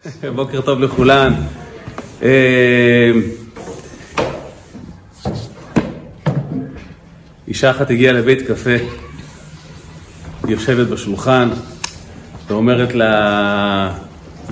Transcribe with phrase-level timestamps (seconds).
[0.36, 1.32] בוקר טוב לכולן.
[2.22, 3.10] אה,
[7.48, 8.70] אישה אחת הגיעה לבית קפה,
[10.44, 11.48] היא יושבת בשולחן
[12.48, 13.92] ואומרת לה,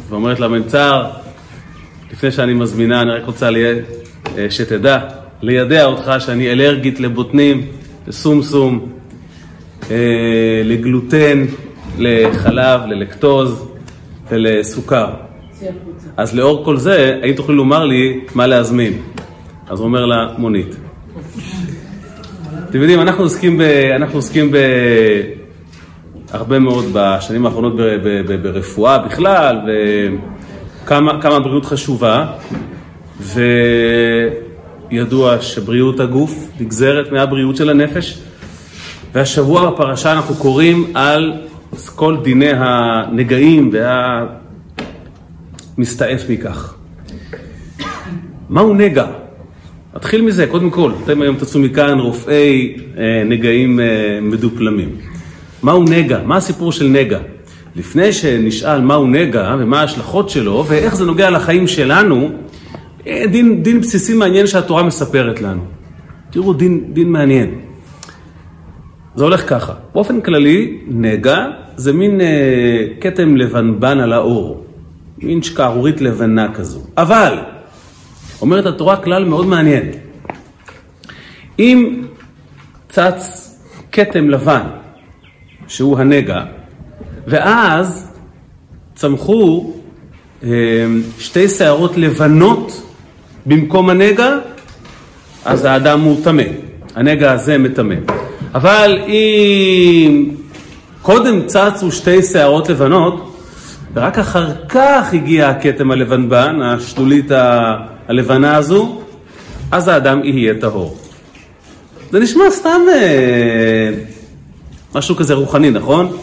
[0.08, 1.10] ואומרת למלצר,
[2.12, 3.64] לפני שאני מזמינה, אני רק רוצה לי,
[4.38, 4.98] אה, שתדע,
[5.42, 7.66] לידע אותך שאני אלרגית לבוטנים,
[8.06, 8.92] לסומסום,
[9.90, 11.44] אה, לגלוטן,
[11.98, 13.64] לחלב, ללקטוז
[14.30, 15.27] ולסוכר.
[16.16, 18.92] אז לאור כל זה, האם תוכלי לומר לי מה להזמין?
[19.68, 20.76] אז הוא אומר לה, מונית.
[22.70, 23.62] אתם יודעים, אנחנו עוסקים, ב,
[23.96, 24.56] אנחנו עוסקים ב,
[26.32, 29.60] הרבה מאוד בשנים האחרונות ב, ב, ב, ברפואה בכלל,
[30.84, 32.26] וכמה הבריאות חשובה,
[34.90, 38.18] וידוע שבריאות הגוף נגזרת מהבריאות של הנפש,
[39.14, 41.32] והשבוע בפרשה אנחנו קוראים על
[41.94, 43.70] כל דיני הנגעים
[45.78, 46.74] והמסתעף מכך.
[48.50, 49.06] מהו נגע?
[49.96, 54.88] נתחיל מזה, קודם כל, אתם היום תצאו מכאן רופאי אה, נגעים אה, מדופלמים.
[55.62, 56.20] מהו נגע?
[56.24, 57.18] מה הסיפור של נגע?
[57.76, 62.30] לפני שנשאל מהו נגע ומה ההשלכות שלו ואיך זה נוגע לחיים שלנו,
[63.06, 65.62] אה, דין, דין בסיסי מעניין שהתורה מספרת לנו.
[66.30, 67.54] תראו, דין, דין מעניין.
[69.14, 74.67] זה הולך ככה, באופן כללי, נגע זה מין אה, כתם לבנבן על האור,
[75.22, 76.80] מין שקערורית לבנה כזו.
[76.96, 77.38] אבל,
[78.40, 79.90] אומרת התורה כלל מאוד מעניין,
[81.58, 82.02] אם
[82.88, 83.54] צץ
[83.92, 84.66] כתם לבן,
[85.68, 86.42] שהוא הנגע,
[87.26, 88.12] ואז
[88.94, 89.72] צמחו
[90.42, 90.48] אה,
[91.18, 92.82] שתי שערות לבנות
[93.46, 94.38] במקום הנגע,
[95.44, 96.42] אז האדם הוא טמא.
[96.94, 97.94] הנגע הזה מטמא.
[98.54, 100.30] אבל אם
[101.02, 103.27] קודם צצו שתי שערות לבנות,
[103.94, 107.30] ורק אחר כך הגיע הכתם הלבנבן, השלולית
[108.08, 109.00] הלבנה הזו,
[109.70, 110.98] אז האדם יהיה טהור.
[112.10, 113.90] זה נשמע סתם אה,
[114.94, 116.16] משהו כזה רוחני, נכון?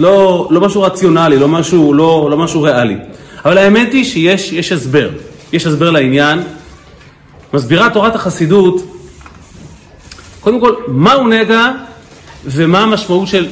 [0.00, 2.96] לא, לא משהו רציונלי, לא משהו, לא, לא משהו ריאלי.
[3.44, 5.10] אבל האמת היא שיש הסבר,
[5.52, 6.38] יש הסבר לעניין.
[7.54, 8.90] מסבירה תורת החסידות
[10.40, 11.70] קודם כל, מהו נגע
[12.44, 13.46] ומה המשמעות של...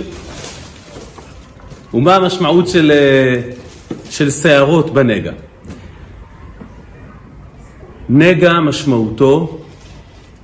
[1.95, 3.41] ומה המשמעות של, אה,
[4.11, 5.33] של שערות בנגע.
[8.09, 9.59] נגע משמעותו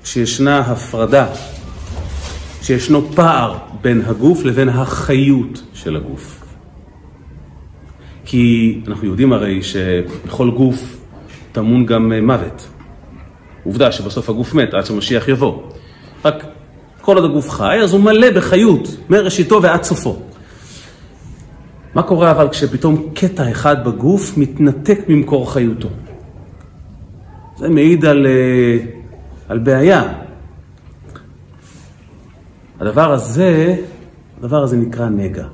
[0.05, 1.27] שישנה הפרדה,
[2.62, 6.41] שישנו פער בין הגוף לבין החיות של הגוף.
[8.25, 10.97] כי אנחנו יודעים הרי שבכל גוף
[11.53, 12.69] טמון גם אה, מוות.
[13.65, 15.62] עובדה שבסוף הגוף מת עד שמשיח יבוא.
[16.25, 16.44] רק
[17.00, 20.16] כל עוד הגוף חי, אז הוא מלא בחיות, מראשיתו ועד סופו.
[21.94, 25.88] מה קורה אבל כשפתאום קטע אחד בגוף מתנתק ממקור חיותו?
[27.56, 28.78] זה מעיד על, אה,
[29.49, 30.12] על בעיה.
[32.81, 33.77] הדבר הזה,
[34.38, 35.47] הדבר הזה נקרא נגע.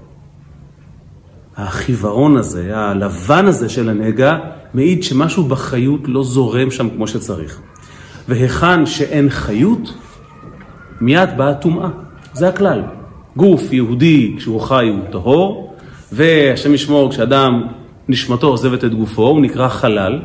[1.56, 4.38] החיוורון הזה, הלבן הזה של הנגע,
[4.74, 7.60] מעיד שמשהו בחיות לא זורם שם כמו שצריך.
[8.28, 9.94] והיכן שאין חיות,
[11.00, 11.88] מיד באה טומאה.
[12.32, 12.82] זה הכלל.
[13.36, 15.69] גוף יהודי כשהוא חי הוא טהור,
[16.12, 17.66] והשם ישמור כשאדם
[18.08, 20.22] נשמתו עוזבת את גופו, הוא נקרא חלל,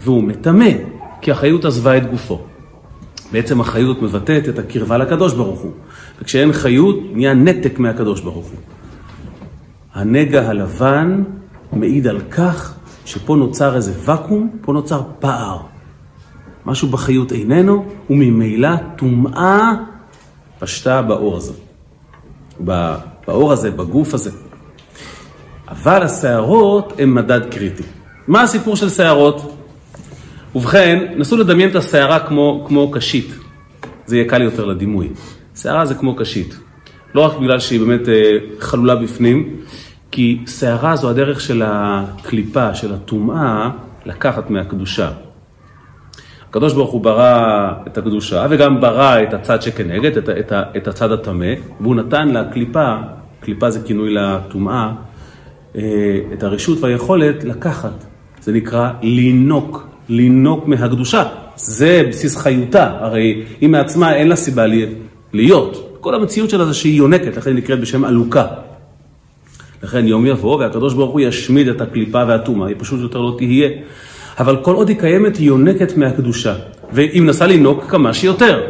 [0.00, 0.70] והוא מטמא,
[1.20, 2.40] כי החיות עזבה את גופו.
[3.32, 5.72] בעצם החיות מבטאת את הקרבה לקדוש ברוך הוא,
[6.20, 8.58] וכשאין חיות נהיה נתק מהקדוש ברוך הוא.
[9.94, 11.22] הנגע הלבן
[11.72, 15.58] מעיד על כך שפה נוצר איזה ואקום, פה נוצר פער.
[16.66, 19.72] משהו בחיות איננו, וממילא טומאה
[20.58, 21.52] פשטה באור הזה,
[23.26, 24.30] באור הזה, בגוף הזה.
[25.72, 27.82] אבל השערות הן מדד קריטי.
[28.28, 29.56] מה הסיפור של שערות?
[30.54, 33.34] ובכן, נסו לדמיין את השערה כמו, כמו קשית.
[34.06, 35.08] זה יהיה קל יותר לדימוי.
[35.56, 36.58] שערה זה כמו קשית.
[37.14, 39.56] לא רק בגלל שהיא באמת אה, חלולה בפנים,
[40.10, 43.70] כי שערה זו הדרך של הקליפה, של הטומאה,
[44.06, 45.10] לקחת מהקדושה.
[46.48, 51.12] הקדוש ברוך הוא ברא את הקדושה וגם ברא את הצד שכנגד, את, את, את הצד
[51.12, 52.96] הטמא, והוא נתן לקליפה,
[53.40, 55.11] קליפה זה כינוי לטומאה, אה,
[56.32, 58.04] את הרשות והיכולת לקחת.
[58.40, 61.24] זה נקרא לינוק, לינוק מהקדושה.
[61.56, 64.64] זה בסיס חיותה, הרי היא מעצמה אין לה סיבה
[65.32, 65.98] להיות.
[66.00, 68.46] כל המציאות שלה זה שהיא יונקת, לכן היא נקראת בשם עלוקה.
[69.82, 73.68] לכן יום יבוא והקדוש ברוך הוא ישמיד את הקליפה והטומאה, היא פשוט יותר לא תהיה.
[74.38, 76.54] אבל כל עוד היא קיימת היא יונקת מהקדושה,
[76.92, 78.60] והיא מנסה לינוק כמה שיותר.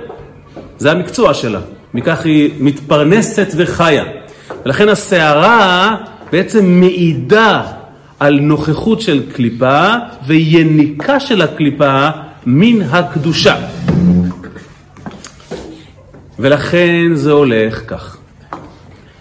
[0.78, 1.60] זה המקצוע שלה,
[1.94, 4.04] מכך היא מתפרנסת וחיה.
[4.66, 5.96] ולכן הסערה
[6.32, 7.62] בעצם מעידה
[8.20, 9.94] על נוכחות של קליפה
[10.26, 12.08] ויניקה של הקליפה
[12.46, 13.56] מן הקדושה.
[16.38, 18.16] ולכן זה הולך כך.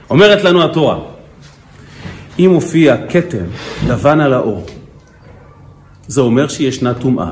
[0.09, 0.99] אומרת לנו התורה,
[2.39, 3.45] אם מופיע כתם
[3.87, 4.65] לבן על האור,
[6.07, 7.31] זה אומר שישנה טומאה.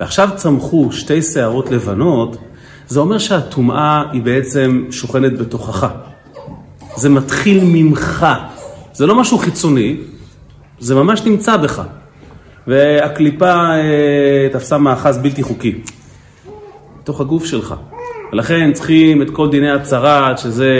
[0.00, 2.36] ועכשיו צמחו שתי שערות לבנות,
[2.88, 5.88] זה אומר שהטומאה היא בעצם שוכנת בתוכך.
[6.96, 8.26] זה מתחיל ממך.
[8.92, 9.96] זה לא משהו חיצוני,
[10.78, 11.82] זה ממש נמצא בך.
[12.66, 15.80] והקליפה אה, תפסה מאחז בלתי חוקי,
[17.02, 17.74] בתוך הגוף שלך.
[18.32, 20.70] ולכן צריכים את כל דיני הצרת, שזה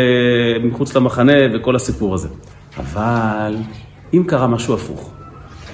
[0.64, 2.28] מחוץ למחנה וכל הסיפור הזה.
[2.76, 3.56] אבל
[4.14, 5.12] אם קרה משהו הפוך,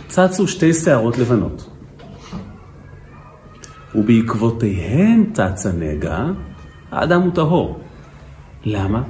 [0.09, 1.71] צצו שתי שערות לבנות,
[3.95, 6.25] ובעקבותיהן צץ הנגע,
[6.93, 7.81] האדם הוא טהור.
[8.65, 9.03] למה?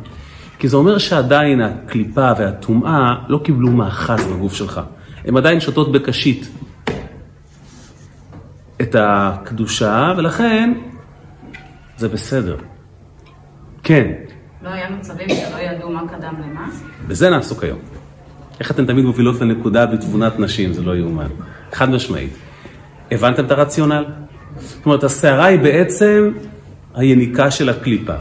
[0.59, 4.81] כי זה אומר שעדיין הקליפה והטומאה לא קיבלו מאחז בגוף שלך.
[5.25, 6.49] הן עדיין שותות בקשית
[8.83, 10.73] את הקדושה, ולכן
[11.97, 12.57] זה בסדר.
[13.83, 14.13] כן.
[14.63, 16.69] לא היה מצבים שלא ידעו מה קדם למה?
[17.09, 17.79] בזה נעסוק היום.
[18.61, 21.29] איך אתן תמיד מובילות לנקודה בתבונת נשים, זה לא יאומן.
[21.73, 22.33] חד משמעית.
[23.11, 24.05] הבנתם את הרציונל?
[24.59, 26.33] זאת אומרת, הסערה היא בעצם
[26.95, 28.17] היניקה של הקליפה.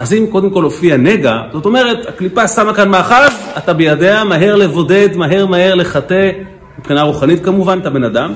[0.00, 4.56] אז אם קודם כל הופיע נגע, זאת אומרת, הקליפה שמה כאן מאחז, אתה בידיה, מהר
[4.56, 6.30] לבודד, מהר מהר לחטא,
[6.78, 8.32] מבחינה רוחנית כמובן, אתה בן אדם.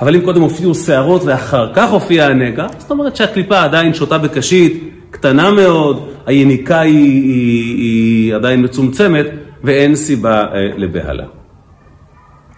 [0.00, 4.90] אבל אם קודם הופיעו שערות ואחר כך הופיע הנגע, זאת אומרת שהקליפה עדיין שותה בקשית,
[5.10, 9.26] קטנה מאוד, היניקה היא, היא, היא עדיין מצומצמת,
[9.64, 11.24] ואין סיבה אה, לבהלה.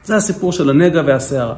[0.05, 1.55] זה הסיפור של הנגע והשערה.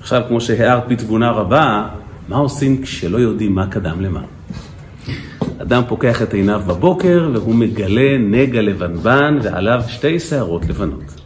[0.00, 1.88] עכשיו, כמו שהערת בתבונה רבה,
[2.28, 4.35] מה עושים כשלא יודעים מה קדם למה?
[5.62, 11.20] אדם פוקח את עיניו בבוקר והוא מגלה נגע לבנבן ועליו שתי שערות לבנות.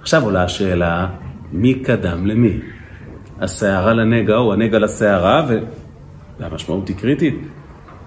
[0.00, 1.08] עכשיו עולה השאלה,
[1.52, 2.60] מי קדם למי?
[3.40, 5.46] השערה לנגע או הנגע לשערה,
[6.38, 7.34] והמשמעות היא קריטית,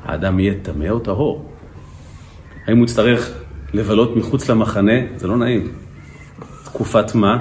[0.05, 1.50] האדם יהיה טמא או טהור.
[2.67, 3.31] האם הוא יצטרך
[3.73, 4.94] לבלות מחוץ למחנה?
[5.15, 5.71] זה לא נעים.
[6.63, 7.38] תקופת מה?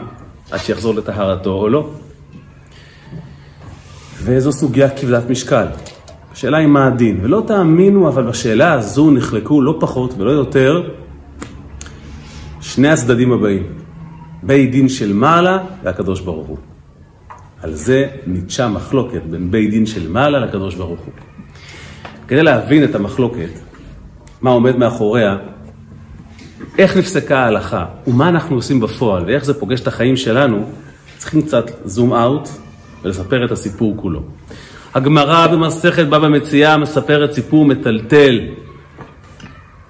[0.50, 1.91] עד שיחזור לטהרתו או לא.
[4.19, 5.67] וזו סוגיה כבדת משקל.
[6.32, 7.19] השאלה היא מה הדין.
[7.23, 10.90] ולא תאמינו, אבל בשאלה הזו נחלקו לא פחות ולא יותר
[12.61, 13.62] שני הצדדים הבאים.
[14.43, 16.58] בית דין של מעלה והקדוש ברוך הוא.
[17.62, 21.12] על זה ניטשה מחלוקת בין בית דין של מעלה לקדוש ברוך הוא.
[22.29, 23.50] כדי להבין את המחלוקת,
[24.40, 25.37] מה עומד מאחוריה,
[26.79, 30.70] איך נפסקה ההלכה ומה אנחנו עושים בפועל ואיך זה פוגש את החיים שלנו,
[31.19, 32.49] צריכים קצת זום אאוט
[33.02, 34.23] ולספר את הסיפור כולו.
[34.94, 38.41] הגמרא במסכת בבא מציאה מספרת סיפור מטלטל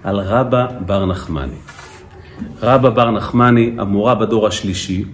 [0.04, 1.56] על רבא בר נחמני.
[2.62, 5.04] רבא בר נחמני, המורה בדור השלישי,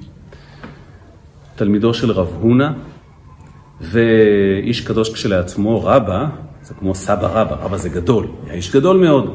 [1.56, 2.68] תלמידו של רב הונא,
[3.80, 6.26] ואיש קדוש כשלעצמו, רבא,
[6.62, 9.34] זה כמו סבא רבא, רבא זה גדול, היה איש גדול מאוד.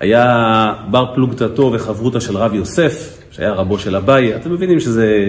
[0.00, 5.28] היה בר פלוגתתו וחברותא של רב יוסף, שהיה רבו של אביי, אתם מבינים שזה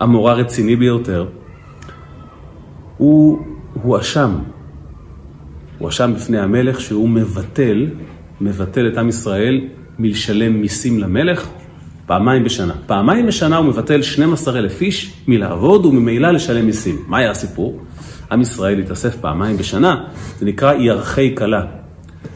[0.00, 1.26] המורה רציני ביותר.
[2.96, 3.38] הוא
[3.82, 4.30] הואשם,
[5.78, 7.86] הואשם בפני המלך שהוא מבטל,
[8.40, 9.60] מבטל את עם ישראל
[9.98, 11.48] מלשלם מיסים למלך
[12.06, 12.74] פעמיים בשנה.
[12.86, 16.96] פעמיים בשנה הוא מבטל 12 אלף איש מלעבוד וממילא לשלם מיסים.
[17.06, 17.80] מה היה הסיפור?
[18.32, 20.04] עם ישראל התאסף פעמיים בשנה,
[20.38, 21.64] זה נקרא ירחי כלה.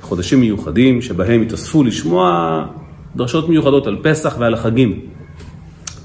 [0.00, 2.66] חודשים מיוחדים שבהם התאספו לשמוע
[3.16, 5.00] דרשות מיוחדות על פסח ועל החגים.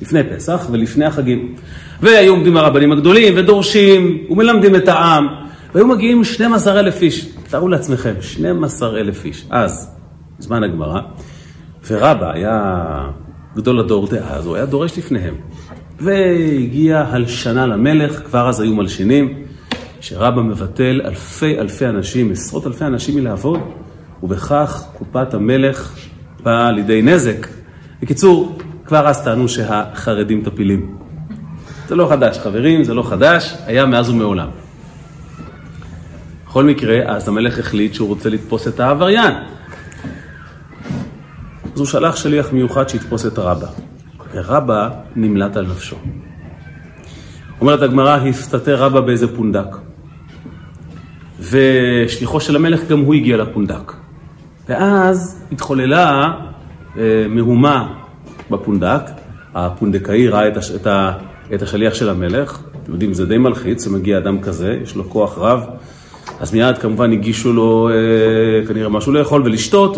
[0.02, 1.56] לפני פסח ולפני החגים.
[2.02, 5.28] והיו עומדים הרבנים הגדולים ודורשים ומלמדים את העם,
[5.74, 7.26] והיו מגיעים 12 אלף איש.
[7.50, 9.46] תארו לעצמכם, 12 אלף איש.
[9.50, 9.90] אז,
[10.40, 11.02] זמן הגמרא,
[11.90, 12.84] ורבא היה
[13.56, 15.36] גדול הדור דאז, הוא היה דורש לפניהם.
[16.00, 19.44] והגיע הלשנה למלך, כבר אז היו מלשינים,
[20.02, 23.60] שרבא מבטל אלפי אלפי אנשים, עשרות אלפי אנשים מלעבוד,
[24.24, 25.96] ובכך קופת המלך
[26.44, 27.48] באה לידי נזק.
[28.02, 28.58] בקיצור,
[28.92, 30.98] כבר אז טענו שהחרדים טפילים.
[31.88, 34.50] זה לא חדש, חברים, זה לא חדש, היה מאז ומעולם.
[36.48, 39.34] בכל מקרה, אז המלך החליט שהוא רוצה לתפוס את העבריין.
[41.74, 43.68] אז הוא שלח שליח מיוחד שיתפוס את רבא,
[44.34, 45.96] ורבא נמלט על נפשו.
[47.62, 49.76] אומרת הגמרא, הסתתר רבא באיזה פונדק.
[51.40, 53.94] ושליחו של המלך גם הוא הגיע לפונדק.
[54.70, 56.32] ואז התחוללה
[56.98, 58.01] אה, מהומה
[58.52, 59.02] בפונדק,
[59.54, 60.72] הפונדקאי ראה את, הש...
[60.72, 61.12] את, ה...
[61.56, 65.38] את השליח של המלך, אתם יודעים, זה די מלחיץ, מגיע אדם כזה, יש לו כוח
[65.38, 65.66] רב,
[66.40, 69.98] אז מיד כמובן הגישו לו אה, כנראה משהו לאכול ולשתות,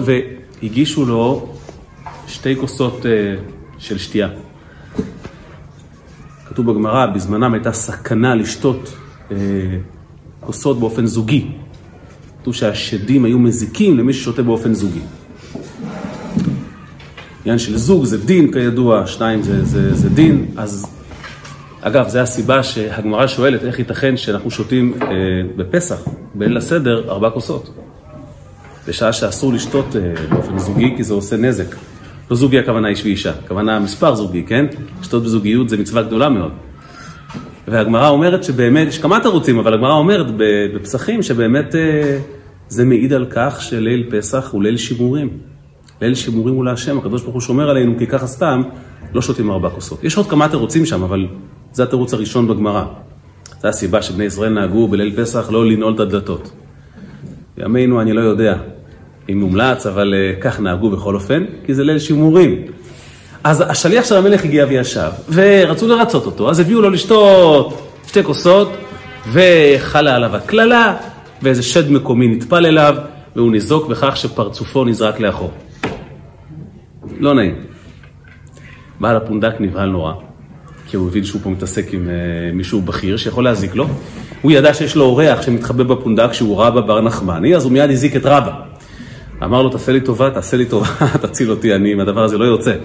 [0.61, 1.49] והגישו לו
[2.27, 3.35] שתי כוסות, אה,
[3.77, 4.29] של שתייה.
[6.49, 8.93] כתוב בגמרא, בזמנם הייתה סכנה לשתות
[9.31, 9.37] אה,
[10.39, 11.47] כוסות באופן זוגי.
[12.41, 15.01] כתוב שהשדים היו מזיקים למי ששותה באופן זוגי.
[17.45, 20.87] עניין של זוג זה דין כידוע, שניים זה, זה, זה דין, אז
[21.81, 25.07] אגב, זו הסיבה שהגמרא שואלת איך ייתכן שאנחנו שותים אה,
[25.55, 26.01] בפסח,
[26.35, 27.69] בליל הסדר, ארבע כוסות.
[28.87, 31.75] בשעה שאסור לשתות אה, באופן זוגי כי זה עושה נזק.
[32.31, 34.65] לא זוגי הכוונה איש ואישה, הכוונה מספר זוגי, כן?
[35.01, 36.51] לשתות בזוגיות זה מצווה גדולה מאוד.
[37.67, 40.25] והגמרא אומרת שבאמת, יש כמה תירוצים, אבל הגמרא אומרת
[40.73, 42.19] בפסחים שבאמת אה,
[42.69, 45.52] זה מעיד על כך שליל פסח הוא ליל שימורים.
[46.03, 48.61] ליל שימורים הוא להשם, הקדוש ברוך הוא שומר עלינו, כי ככה סתם
[49.13, 50.03] לא שותים ארבע כוסות.
[50.03, 51.27] יש עוד כמה תירוצים שם, אבל
[51.73, 52.85] זה התירוץ הראשון בגמרא.
[53.61, 56.51] זו הסיבה שבני ישראל נהגו בליל פסח לא לנעול את הדלתות.
[57.57, 58.55] בימינו אני לא יודע
[59.29, 62.55] אם מומלץ, אבל uh, כך נהגו בכל אופן, כי זה ליל שימורים.
[63.43, 68.71] אז השליח של המלך הגיע וישב, ורצו לרצות אותו, אז הביאו לו לשתות שתי כוסות,
[69.31, 70.95] וחלה עליו הקללה,
[71.41, 72.95] ואיזה שד מקומי נטפל אליו,
[73.35, 75.51] והוא ניזוק בכך שפרצופו נזרק לאחור.
[77.19, 77.55] לא נעים.
[78.99, 80.13] בעל הפונדק נבהל נורא,
[80.87, 83.87] כי הוא הבין שהוא פה מתעסק עם uh, מישהו בכיר שיכול להזיק לו.
[84.41, 88.15] הוא ידע שיש לו אורח שמתחבא בפונדק שהוא רבא בר נחמני, אז הוא מיד הזיק
[88.15, 88.51] את רבא.
[89.43, 90.87] אמר לו, תעשה לי טובה, תעשה לי טובה,
[91.21, 92.75] תציל אותי, אני, מהדבר הזה לא יוצא.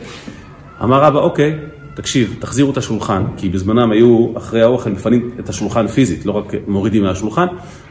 [0.82, 1.58] אמר רבא, אוקיי,
[1.94, 6.52] תקשיב, תחזירו את השולחן, כי בזמנם היו אחרי האוכל מפנים את השולחן פיזית, לא רק
[6.68, 7.46] מורידים מהשולחן,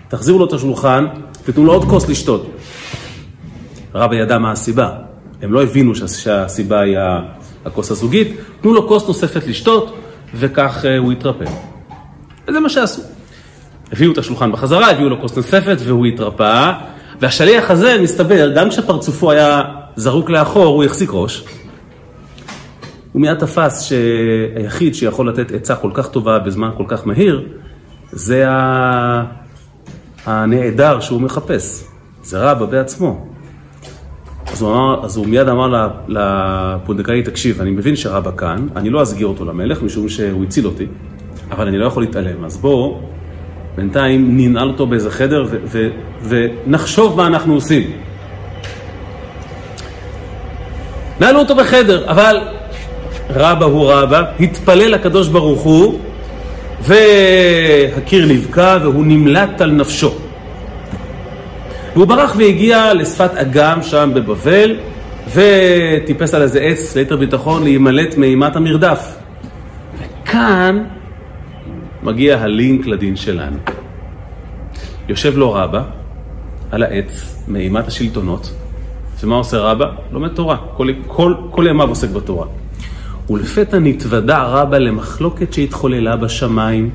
[0.07, 1.05] תחזירו לו את השולחן,
[1.45, 2.51] תתנו לו עוד כוס לשתות.
[3.95, 4.89] רבא ידע מה הסיבה,
[5.41, 6.97] הם לא הבינו שהסיבה היא
[7.65, 9.95] הכוס הזוגית, תנו לו כוס נוספת לשתות,
[10.35, 11.45] וכך אה, הוא יתרפא.
[12.47, 13.01] וזה מה שעשו.
[13.91, 16.71] הביאו את השולחן בחזרה, הביאו לו כוס נוספת והוא התרפא,
[17.21, 19.61] והשליח הזה, מסתבר, גם כשפרצופו היה
[19.95, 21.43] זרוק לאחור, הוא החזיק ראש.
[23.11, 27.47] הוא מיד תפס שהיחיד שיכול לתת עצה כל כך טובה בזמן כל כך מהיר,
[28.11, 28.45] זה
[30.25, 31.83] הנעדר שהוא מחפש.
[32.23, 33.26] זה רבא בעצמו.
[34.57, 39.03] אז הוא, אמר, אז הוא מיד אמר לפונדקאי, תקשיב, אני מבין שרבא כאן, אני לא
[39.03, 40.85] אסגיר אותו למלך, משום שהוא הציל אותי,
[41.51, 42.45] אבל אני לא יכול להתעלם.
[42.45, 42.99] אז בוא,
[43.75, 45.87] בינתיים ננעל אותו באיזה חדר ו- ו-
[46.23, 47.91] ונחשוב מה אנחנו עושים.
[51.19, 52.37] נעלו אותו בחדר, אבל
[53.29, 55.99] רבא הוא רבא, התפלל לקדוש ברוך הוא,
[56.81, 60.26] והקיר נבקע והוא נמלט על נפשו.
[61.97, 64.75] והוא ברח והגיע לשפת אגם שם בבבל,
[65.33, 69.15] וטיפס על איזה עץ ליתר ביטחון להימלט מאימת המרדף.
[69.99, 70.83] וכאן
[72.03, 73.57] מגיע הלינק לדין שלנו.
[75.09, 75.83] יושב לו רבא
[76.71, 78.53] על העץ מאימת השלטונות,
[79.23, 79.85] ומה עושה רבא?
[80.11, 82.47] לומד תורה, כל, כל, כל ימיו עוסק בתורה.
[83.29, 86.89] ולפתע נתוודע רבא למחלוקת שהתחוללה בשמיים,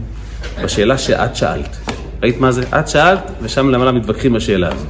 [0.64, 1.76] בשאלה שאת שאלת.
[2.23, 2.62] ראית מה זה?
[2.79, 4.87] את שאלת, ושם למעלה מתווכחים בשאלה הזו.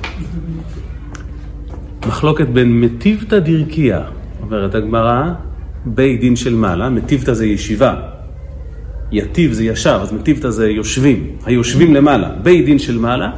[2.06, 4.00] מחלוקת בין מטיבתא דרכיה,
[4.42, 5.22] אומרת הגמרא,
[5.84, 7.94] בית דין של מעלה, מטיבתא זה ישיבה,
[9.12, 13.30] יטיב זה ישר, אז מטיבתא זה יושבים, היושבים למעלה, בית דין של מעלה,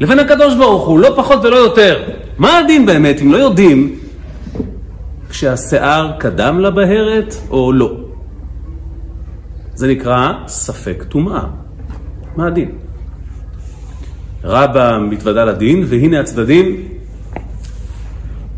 [0.00, 2.02] לבין הקדוש ברוך הוא, לא פחות ולא יותר.
[2.38, 3.98] מה הדין באמת, אם לא יודעים,
[5.28, 7.96] כשהשיער קדם לבהרת או לא?
[9.74, 11.42] זה נקרא ספק טומאה.
[12.36, 12.85] מה הדין?
[14.46, 16.88] רבא מתוודה לדין, והנה הצדדים,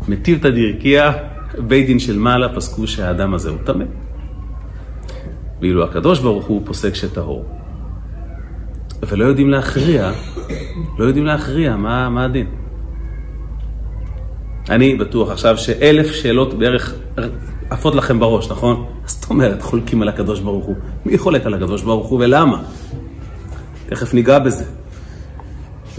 [0.07, 1.11] מטיבתא דרכיה,
[1.57, 3.85] בית דין של מעלה, פסקו שהאדם הזה הוא טמא.
[5.61, 7.45] ואילו הקדוש ברוך הוא פוסק שטהור.
[9.07, 10.11] ולא יודעים להכריע,
[10.97, 12.47] לא יודעים להכריע מה, מה הדין.
[14.69, 16.93] אני בטוח עכשיו שאלף שאלות בערך
[17.69, 18.85] עפות לכם בראש, נכון?
[19.05, 20.75] זאת אומרת, חולקים על הקדוש ברוך הוא.
[21.05, 22.61] מי חולק על הקדוש ברוך הוא ולמה?
[23.87, 24.65] תכף ניגע בזה.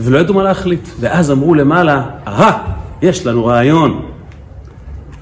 [0.04, 0.88] ולא ידעו מה להחליט.
[1.00, 4.02] ואז אמרו למעלה, אהה, יש לנו רעיון.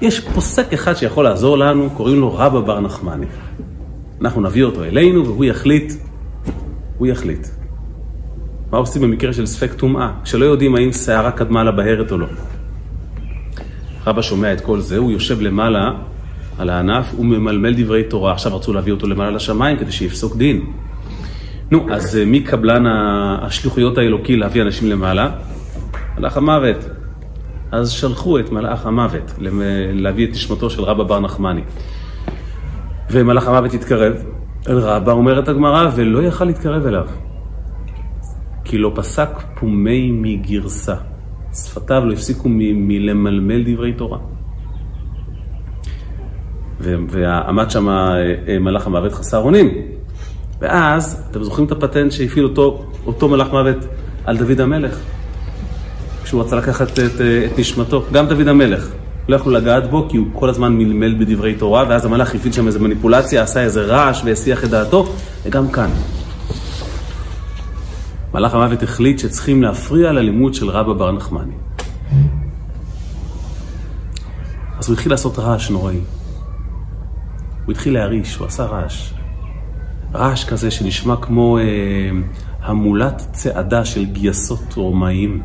[0.01, 3.25] יש פוסק אחד שיכול לעזור לנו, קוראים לו רבא בר נחמני.
[4.21, 5.93] אנחנו נביא אותו אלינו והוא יחליט,
[6.97, 7.47] הוא יחליט.
[8.71, 12.25] מה עושים במקרה של ספק טומאה, כשלא יודעים האם שערה קדמה לבהרת או לא.
[14.07, 15.91] רבא שומע את כל זה, הוא יושב למעלה
[16.57, 20.65] על הענף, הוא ממלמל דברי תורה, עכשיו רצו להביא אותו למעלה לשמיים כדי שיפסוק דין.
[21.71, 22.83] נו, אז אה, מי קבלן
[23.41, 25.31] השליחויות האלוקי להביא אנשים למעלה?
[26.17, 26.77] מלאך המוות.
[27.71, 29.33] אז שלחו את מלאך המוות
[29.93, 31.61] להביא את נשמתו של רבא בר נחמני.
[33.11, 34.13] ומלאך המוות התקרב
[34.69, 37.07] אל רבא, אומרת הגמרא, ולא יכל להתקרב אליו.
[38.63, 40.95] כי לא פסק פומי מגרסה.
[41.53, 44.19] שפתיו לא הפסיקו מלמלמל דברי תורה.
[46.79, 47.87] ועמד שם
[48.59, 49.98] מלאך המוות חסר אונים.
[50.61, 53.77] ואז, אתם זוכרים את הפטנט שהפעיל אותו, אותו מלאך מוות
[54.25, 54.99] על דוד המלך?
[56.23, 58.89] כשהוא רצה לקחת את, את נשמתו, גם דוד המלך.
[59.29, 62.67] לא יכלו לגעת בו כי הוא כל הזמן מלמל בדברי תורה, ואז המלאך הפעיל שם
[62.67, 65.13] איזה מניפולציה, עשה איזה רעש והסיח את דעתו,
[65.45, 65.89] וגם כאן.
[68.33, 71.53] מלאך המוות החליט שצריכים להפריע ללימוד של רבא בר נחמני.
[74.79, 75.99] אז הוא התחיל לעשות רעש נוראי.
[77.65, 79.18] הוא התחיל להרעיש, הוא עשה רעש.
[80.13, 81.63] רעש כזה שנשמע כמו אה,
[82.61, 85.41] המולת צעדה של גייסות רומאים.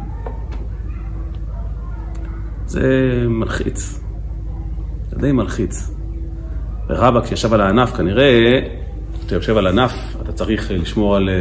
[2.66, 4.00] זה מלחיץ.
[5.10, 5.94] זה די מלחיץ.
[6.88, 8.60] ורבא כשישב על הענף, כנראה,
[9.18, 9.92] כשאתה יושב על ענף,
[10.22, 11.34] אתה צריך לשמור על אה,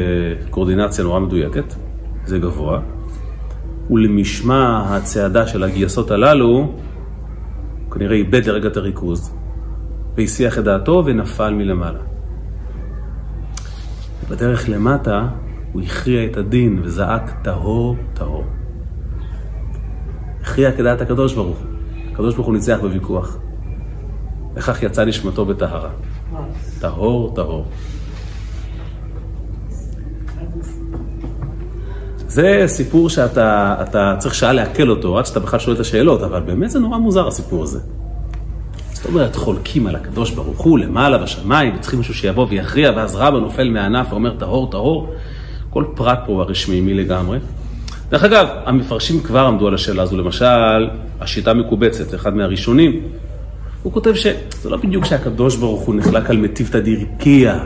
[0.50, 1.74] קורדינציה נורא מדויקת,
[2.26, 2.80] זה גבוה.
[3.90, 6.74] ולמשמע הצעדה של הגייסות הללו,
[7.92, 9.36] כנראה איבד לרגע את הריכוז,
[10.18, 12.13] והסיח את דעתו ונפל מלמעלה.
[14.30, 15.28] בדרך למטה
[15.74, 18.44] הוא הכריע את הדין וזעק טהור טהור.
[20.42, 21.68] הכריע כדעת הקדוש ברוך הוא.
[22.12, 23.38] הקדוש ברוך הוא ניצח בוויכוח.
[24.56, 25.90] וכך יצא נשמתו בטהרה.
[26.80, 27.66] טהור טהור.
[32.28, 36.70] זה סיפור שאתה צריך שעה לעכל אותו, עד שאתה בכלל שואל את השאלות, אבל באמת
[36.70, 37.80] זה נורא מוזר הסיפור הזה.
[39.04, 43.40] זאת אומרת, חולקים על הקדוש ברוך הוא למעלה בשמיים, וצריכים מישהו שיבוא ויכריע, ואז רבא
[43.40, 45.14] נופל מהענף ואומר טהור טהור.
[45.70, 47.40] כל פרט פה הרשמי מי לגמרי.
[48.10, 50.88] דרך אגב, המפרשים כבר עמדו על השאלה הזו, למשל,
[51.22, 53.02] השיטה מקובצת, אחד מהראשונים,
[53.84, 57.60] הוא כותב שזה לא בדיוק שהקדוש ברוך הוא נחלק על מטיבתא דירקיה,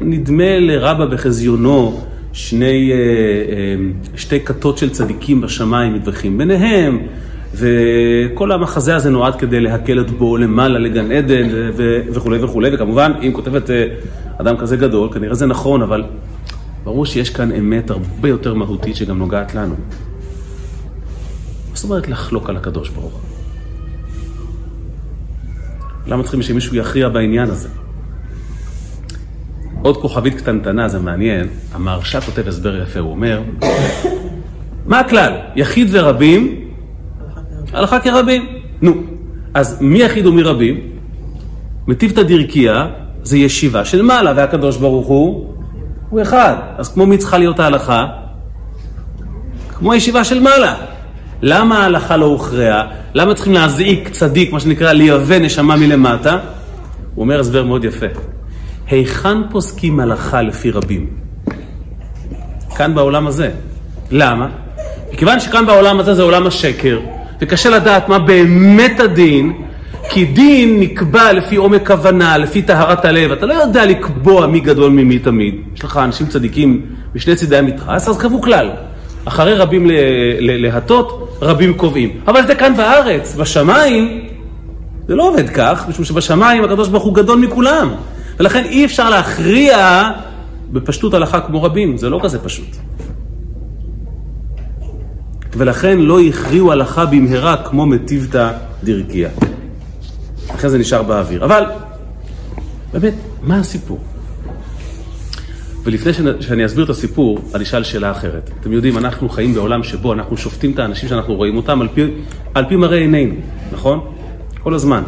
[0.00, 2.00] נדמה לרבא בחזיונו
[2.32, 3.74] שני, אה, אה,
[4.16, 6.98] שתי כתות של צדיקים בשמיים מתווכחים ביניהם,
[7.54, 11.48] וכל המחזה הזה נועד כדי להקל את בו למעלה לגן עדן
[12.12, 13.86] וכולי וכולי, וכמובן, אם כותבת אה,
[14.38, 16.04] אדם כזה גדול, כנראה זה נכון, אבל
[16.84, 19.74] ברור שיש כאן אמת הרבה יותר מהותית שגם נוגעת לנו.
[21.70, 23.20] מה זאת אומרת לחלוק על הקדוש ברוך הוא?
[26.06, 27.68] למה צריכים שמישהו יכריע בעניין הזה?
[29.82, 33.42] עוד כוכבית קטנטנה, זה מעניין, המהרש"א כותב הסבר יפה, הוא אומר,
[34.86, 35.32] מה הכלל?
[35.56, 36.69] יחיד ורבים,
[37.72, 38.46] הלכה כרבים.
[38.82, 38.92] נו,
[39.54, 40.80] אז מי יחיד ומי רבים?
[41.86, 42.86] מטיבתא דירקיה
[43.22, 45.54] זה ישיבה של מעלה, והקדוש ברוך הוא
[46.10, 46.54] הוא אחד.
[46.78, 48.06] אז כמו מי צריכה להיות ההלכה?
[49.68, 50.74] כמו הישיבה של מעלה.
[51.42, 52.86] למה ההלכה לא הוכרעה?
[53.14, 56.38] למה צריכים להזעיק צדיק, מה שנקרא, לייבא נשמה מלמטה?
[57.14, 58.06] הוא אומר הסבר מאוד יפה.
[58.90, 61.06] היכן פוסקים הלכה לפי רבים?
[62.76, 63.50] כאן בעולם הזה.
[64.10, 64.48] למה?
[65.12, 66.98] מכיוון שכאן בעולם הזה זה עולם השקר,
[67.40, 69.52] וקשה לדעת מה באמת הדין,
[70.08, 73.32] כי דין נקבע לפי עומק הבנה, לפי טהרת הלב.
[73.32, 75.54] אתה לא יודע לקבוע מי גדול ממי תמיד.
[75.74, 76.82] יש לך אנשים צדיקים
[77.14, 78.70] משני צידי המתרס, אז קבעו כלל.
[79.24, 79.86] אחרי רבים
[80.40, 82.10] להטות, רבים קובעים.
[82.26, 84.20] אבל זה כאן בארץ, בשמיים,
[85.08, 87.90] זה לא עובד כך, משום שבשמיים הקדוש ברוך הוא גדול מכולם.
[88.40, 90.04] ולכן אי אפשר להכריע
[90.72, 92.76] בפשטות הלכה כמו רבים, זה לא כזה פשוט.
[95.52, 98.52] ולכן לא הכריעו הלכה במהרה כמו מטיבתא
[98.84, 99.28] דרכיה.
[100.54, 101.44] אחרי זה נשאר באוויר.
[101.44, 101.64] אבל,
[102.92, 103.98] באמת, מה הסיפור?
[105.84, 108.50] ולפני שאני אסביר את הסיפור, אני אשאל שאלה אחרת.
[108.60, 112.06] אתם יודעים, אנחנו חיים בעולם שבו אנחנו שופטים את האנשים שאנחנו רואים אותם על פי,
[112.54, 113.34] על פי מראה עינינו,
[113.72, 114.00] נכון?
[114.62, 115.02] כל הזמן.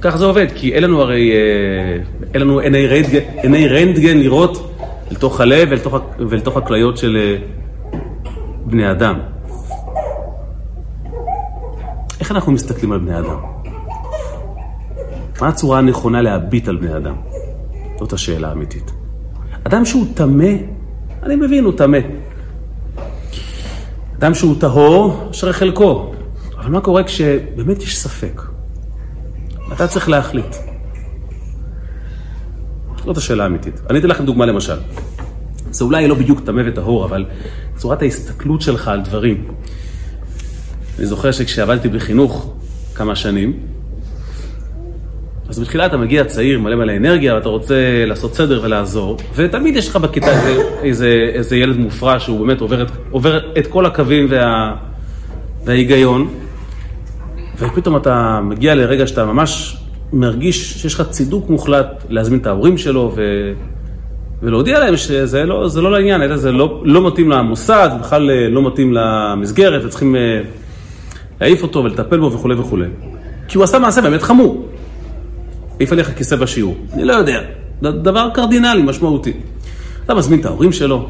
[0.00, 2.02] ככה זה עובד, כי אין לנו הרי, אה,
[2.34, 4.76] אין לנו עיני רנטגן, עיני רנטגן לראות
[5.10, 5.68] אל תוך הלב
[6.18, 7.36] ואל תוך הכליות של אה,
[8.66, 9.33] בני אדם.
[12.20, 13.36] איך אנחנו מסתכלים על בני אדם?
[15.40, 17.14] מה הצורה הנכונה להביט על בני אדם?
[17.98, 18.92] זאת השאלה האמיתית.
[19.64, 20.52] אדם שהוא טמא,
[21.22, 21.98] אני מבין, הוא טמא.
[24.18, 26.12] אדם שהוא טהור, אשרי חלקו.
[26.58, 28.42] אבל מה קורה כשבאמת יש ספק?
[29.72, 30.56] אתה צריך להחליט.
[33.04, 33.80] זאת השאלה האמיתית.
[33.90, 34.76] אני אתן לכם דוגמה למשל.
[35.70, 37.24] זה אולי לא בדיוק טמא וטהור, אבל
[37.76, 39.44] צורת ההסתכלות שלך על דברים.
[40.98, 42.54] אני זוכר שכשעבדתי בחינוך
[42.94, 43.52] כמה שנים,
[45.48, 49.88] אז בתחילה אתה מגיע צעיר, מלא מלא אנרגיה, ואתה רוצה לעשות סדר ולעזור, ותמיד יש
[49.88, 54.26] לך בכיתה איזה, איזה, איזה ילד מופרע שהוא באמת עובר את, עובר את כל הקווים
[54.30, 54.74] וה,
[55.64, 56.28] וההיגיון,
[57.58, 59.76] ופתאום אתה מגיע לרגע שאתה ממש
[60.12, 63.52] מרגיש שיש לך צידוק מוחלט להזמין את ההורים שלו ו...
[64.42, 68.92] ולהודיע להם שזה לא, לא לעניין, זה לא, לא מתאים למוסד, בכלל אה, לא מתאים
[68.92, 70.40] למסגרת, וצריכים אה,
[71.44, 72.86] להעיף אותו ולטפל בו וכולי וכולי.
[73.48, 74.68] כי הוא עשה מעשה באמת חמור.
[75.76, 76.76] העיף עליך כיסא בשיעור.
[76.92, 77.40] אני לא יודע.
[77.82, 79.32] דבר קרדינלי, משמעותי.
[80.04, 81.08] אתה מזמין את ההורים שלו,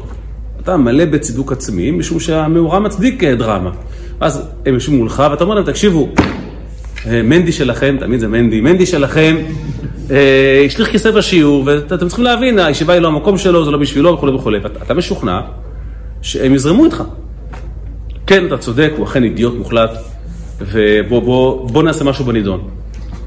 [0.61, 3.71] אתה מלא בצידוק עצמי, משום שהמאורע מצדיק אה, דרמה.
[4.19, 6.09] אז הם יושבים מולך, ואתה אומר להם, תקשיבו,
[7.07, 9.35] אה, מנדי שלכם, תמיד זה מנדי, מנדי שלכם,
[10.11, 14.13] אה, השליך כיסא בשיעור, ואתם צריכים להבין, הישיבה היא לא המקום שלו, זה לא בשבילו
[14.13, 14.59] וכולי וכולי.
[14.63, 15.41] ואתה משוכנע
[16.21, 17.03] שהם יזרמו איתך.
[18.27, 20.14] כן, אתה צודק, הוא אכן אידיוט מוחלט,
[20.59, 22.69] ובוא בוא, בוא נעשה משהו בנידון.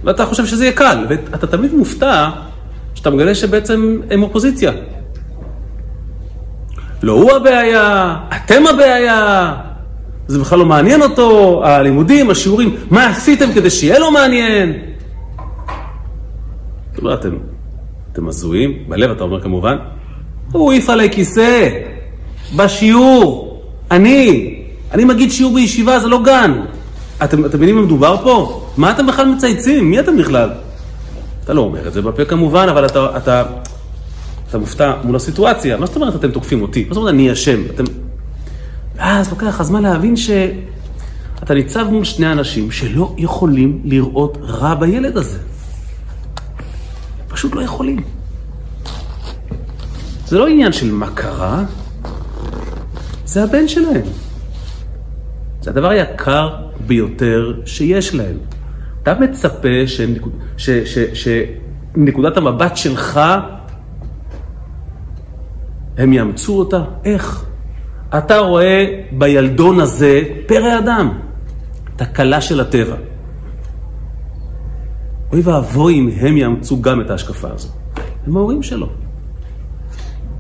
[0.05, 2.31] ואתה חושב שזה יהיה קל, ואתה תמיד מופתע
[2.95, 4.73] שאתה מגלה שבעצם הם אופוזיציה.
[7.03, 9.55] לא הוא הבעיה, אתם הבעיה,
[10.27, 14.73] זה בכלל לא מעניין אותו, הלימודים, השיעורים, מה עשיתם כדי שיהיה לו מעניין?
[16.93, 17.37] אתה אומר, אתם,
[18.13, 19.77] אתם הזויים, בלב אתה אומר כמובן,
[20.53, 21.69] הוא העיף עליי כיסא,
[22.57, 24.55] בשיעור, אני,
[24.93, 26.61] אני מגיד שיעור בישיבה, זה לא גן.
[27.25, 28.67] אתם, מבינים מה מדובר פה?
[28.77, 29.91] מה אתם בכלל מצייצים?
[29.91, 30.51] מי אתם בכלל?
[31.45, 33.43] אתה לא אומר את זה בפה כמובן, אבל אתה, אתה,
[34.49, 35.77] אתה מופתע מול הסיטואציה.
[35.77, 36.85] מה זאת אומרת אתם תוקפים אותי?
[36.89, 37.61] מה זאת אומרת אני אשם?
[37.75, 37.85] אתם...
[38.97, 45.39] ואז לוקח הזמן להבין שאתה ניצב מול שני אנשים שלא יכולים לראות רע בילד הזה.
[47.29, 48.03] פשוט לא יכולים.
[50.27, 51.65] זה לא עניין של מה קרה,
[53.27, 54.03] זה הבן שלהם.
[55.69, 56.55] זה הדבר היקר
[56.87, 58.37] ביותר שיש להם.
[59.03, 61.29] אתה מצפה שנקוד, ש, ש, ש,
[61.95, 63.21] שנקודת המבט שלך,
[65.99, 66.85] הם יאמצו אותה?
[67.05, 67.45] איך?
[68.19, 71.19] אתה רואה בילדון הזה פרא אדם,
[71.97, 72.97] תקלה של הטבע.
[75.33, 77.69] אוי ואבוי אם הם יאמצו גם את ההשקפה הזו.
[78.27, 78.89] הם ההורים שלו.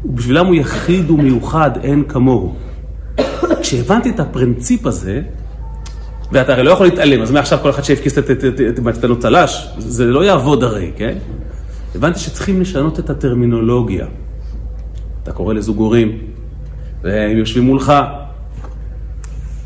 [0.05, 2.68] ובשבילם הוא יחיד ומיוחד, אין כמוהו.
[3.57, 5.23] כשהבנתי את הפרינציפ הזה,
[6.33, 10.25] ואתה הרי לא יכול להתעלם, אז מעכשיו כל אחד שיפקיס את לו צל"ש, זה לא
[10.25, 11.19] יעבוד הרי, כן?
[11.95, 14.07] הבנתי שצריכים לשנות את הטרמינולוגיה.
[15.23, 16.19] אתה קורא לזוג הורים,
[17.03, 17.93] והם יושבים מולך,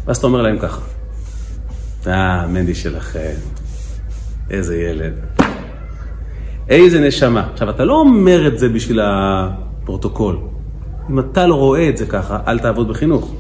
[0.07, 0.81] ואז אתה אומר להם ככה,
[2.07, 3.35] אה, מנדי שלכם,
[4.51, 5.13] איזה ילד.
[6.69, 7.49] איזה נשמה.
[7.53, 10.39] עכשיו, אתה לא אומר את זה בשביל הפרוטוקול.
[11.11, 13.35] אם אתה לא רואה את זה ככה, אל תעבוד בחינוך.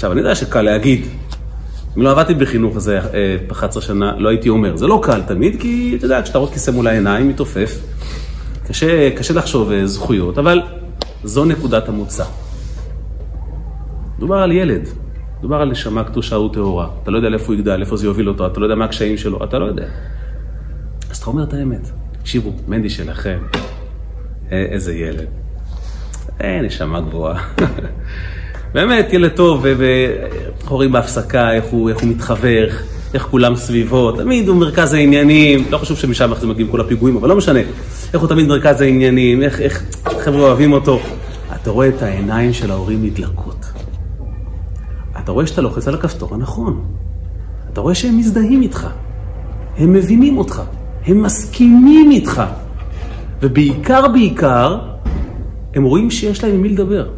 [0.00, 1.06] עכשיו, אני יודע שקל להגיד.
[1.96, 3.00] אם לא עבדתי בחינוך איזה
[3.52, 4.76] 11 שנה, לא הייתי אומר.
[4.76, 7.78] זה לא קל תמיד, כי אתה יודע, כשאתה רואה כיסא מול העיניים, מתעופף.
[8.68, 10.62] קשה, קשה לחשוב אה, זכויות, אבל
[11.24, 12.24] זו נקודת המוצא.
[14.16, 14.88] מדובר על ילד,
[15.38, 16.88] מדובר על נשמה קדושה וטהורה.
[17.02, 19.16] אתה לא יודע לאיפה הוא יגדל, איפה זה יוביל אותו, אתה לא יודע מה הקשיים
[19.16, 19.86] שלו, אתה לא יודע.
[21.10, 21.90] אז אתה אומר את האמת.
[22.20, 23.38] תקשיבו, מנדי שלכם,
[24.52, 25.28] אה, איזה ילד.
[26.40, 27.44] אה, נשמה גבוהה.
[28.74, 29.64] באמת, ילד טוב,
[30.68, 32.66] רואים בהפסקה איך הוא, איך הוא מתחבר,
[33.14, 37.16] איך כולם סביבו, תמיד הוא מרכז העניינים, לא חשוב שמשם איך זה מגיעים כל הפיגועים,
[37.16, 37.60] אבל לא משנה.
[38.12, 39.84] איך הוא תמיד מרכז העניינים, איך, איך
[40.20, 41.00] חבר'ה אוהבים אותו.
[41.54, 43.66] אתה רואה את העיניים של ההורים נדלקות.
[45.18, 46.84] אתה רואה שאתה לוחץ על הכפתור הנכון.
[47.72, 48.86] אתה רואה שהם מזדהים איתך.
[49.76, 50.62] הם מבינים אותך.
[51.06, 52.42] הם מסכימים איתך.
[53.42, 54.78] ובעיקר, בעיקר,
[55.74, 57.08] הם רואים שיש להם עם מי לדבר.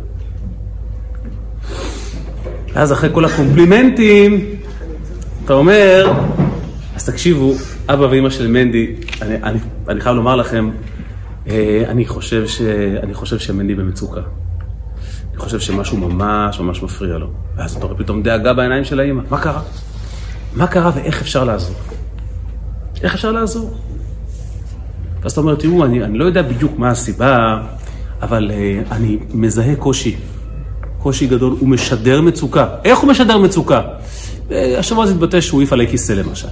[2.72, 4.46] ואז אחרי כל הקומפלימנטים,
[5.44, 6.12] אתה אומר,
[6.96, 7.52] אז תקשיבו,
[7.88, 9.58] אבא ואימא של מנדי, אני, אני,
[9.88, 10.70] אני חייב לומר לכם,
[11.46, 12.60] אה, אני חושב, ש,
[13.02, 14.20] אני חושב שמנדי במצוקה.
[15.30, 17.30] אני חושב שמשהו ממש ממש מפריע לו.
[17.56, 19.62] ואז אתה רואה פתאום דאגה בעיניים של האימא, מה קרה?
[20.54, 21.76] מה קרה ואיך אפשר לעזור?
[23.02, 23.74] איך אפשר לעזור?
[25.22, 27.62] ואז אתה אומר, תראו, אני, אני לא יודע בדיוק מה הסיבה,
[28.22, 30.16] אבל uh, אני מזהה קושי.
[31.02, 32.66] קושי גדול, הוא משדר מצוקה.
[32.84, 33.80] איך הוא משדר מצוקה?
[34.48, 36.48] Uh, השבוע זה התבטא שהוא העיף עלי כיסא למשל.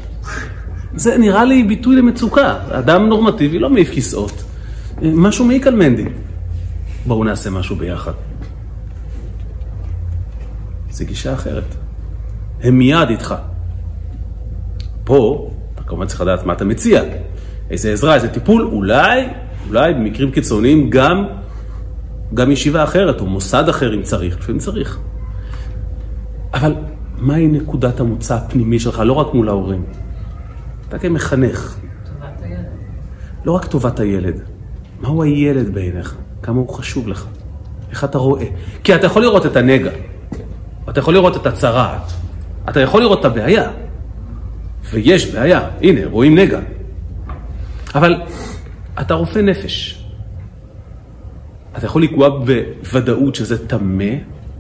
[0.94, 2.58] זה נראה לי ביטוי למצוקה.
[2.70, 4.32] אדם נורמטיבי לא מעיף כיסאות.
[4.32, 6.04] Uh, משהו מעיק על מנדי.
[7.06, 8.12] בואו נעשה משהו ביחד.
[10.90, 11.74] זו גישה אחרת.
[12.62, 13.34] הם מיד איתך.
[15.04, 17.02] פה, אתה כמובן צריך לדעת מה אתה מציע.
[17.70, 19.20] איזה עזרה, איזה טיפול, אולי,
[19.68, 21.24] אולי במקרים קיצוניים גם,
[22.34, 24.98] גם ישיבה אחרת, או מוסד אחר אם צריך, לפעמים צריך.
[26.54, 26.74] אבל
[27.18, 29.84] מהי נקודת המוצא הפנימי שלך, לא רק מול ההורים?
[30.88, 31.76] אתה כמחנך.
[32.04, 32.64] טובת הילד.
[33.44, 34.40] לא רק טובת הילד,
[35.00, 36.14] מהו הילד בעיניך?
[36.42, 37.26] כמה הוא חשוב לך?
[37.90, 38.44] איך אתה רואה?
[38.84, 39.90] כי אתה יכול לראות את הנגע,
[40.88, 42.12] אתה יכול לראות את הצרעת,
[42.68, 43.70] אתה יכול לראות את הבעיה,
[44.90, 46.60] ויש בעיה, הנה, רואים נגע.
[47.94, 48.22] אבל
[49.00, 49.99] אתה רופא נפש.
[51.78, 54.14] אתה יכול לקבוע בוודאות שזה טמא,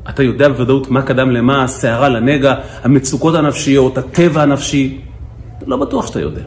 [0.08, 5.00] אתה יודע בוודאות מה קדם למה, הסערה לנגע, המצוקות הנפשיות, הטבע הנפשי.
[5.66, 6.42] לא בטוח שאתה יודע.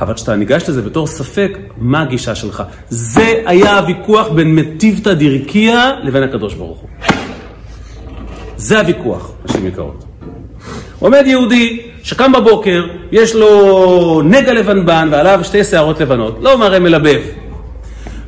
[0.00, 2.62] אבל כשאתה ניגש לזה בתור ספק, מה הגישה שלך?
[2.88, 6.88] זה היה הוויכוח בין מטיבתא דירקיה לבין הקדוש ברוך הוא.
[8.56, 10.04] זה הוויכוח, נשים יקרות.
[10.98, 17.20] עומד יהודי שקם בבוקר, יש לו נגע לבנבן ועליו שתי שערות לבנות, לא מראה מלבב.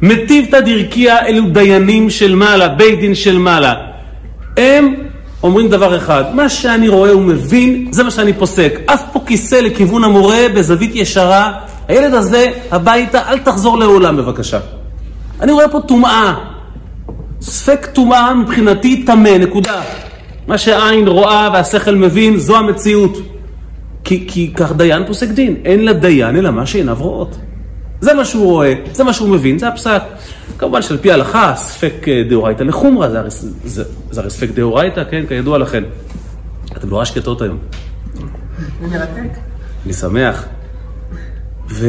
[0.03, 3.75] מטיבתא דירקיה אלו דיינים של מעלה, בית דין של מעלה.
[4.57, 4.95] הם
[5.43, 8.81] אומרים דבר אחד, מה שאני רואה ומבין, זה מה שאני פוסק.
[8.87, 11.53] אף פה כיסא לכיוון המורה בזווית ישרה,
[11.89, 14.59] הילד הזה הביתה, אל תחזור לעולם בבקשה.
[15.41, 16.35] אני רואה פה טומאה.
[17.41, 19.83] ספק טומאה מבחינתי טמא, נקודה.
[20.47, 23.19] מה שהעין רואה והשכל מבין, זו המציאות.
[24.05, 27.37] כי, כי כך דיין פוסק דין, אין לדיין אלא מה שעיניו רואות.
[28.01, 30.03] זה מה שהוא רואה, זה מה שהוא מבין, זה הפסק.
[30.59, 35.25] כמובן שעל פי ההלכה, ספק אה, דאורייתא לחומרא, זה זה, זה הרי ספק דאורייתא, כן,
[35.29, 35.83] כידוע לכם.
[36.77, 37.59] אתם נורא שקטות היום.
[39.85, 40.45] אני שמח.
[41.69, 41.87] ו...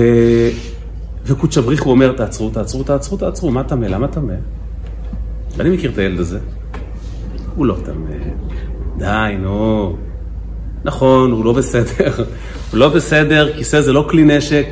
[1.26, 3.86] וקודשא בריך הוא אומר, תעצרו, תעצרו, תעצרו, תעצרו, מה טמא?
[3.86, 4.34] למה טמא?
[5.58, 6.40] ואני מכיר את הילד הזה.
[7.56, 8.16] הוא לא טמא.
[8.98, 9.96] די, נו.
[10.84, 12.14] נכון, הוא לא בסדר.
[12.72, 14.66] הוא לא בסדר, כיסא זה לא כלי נשק,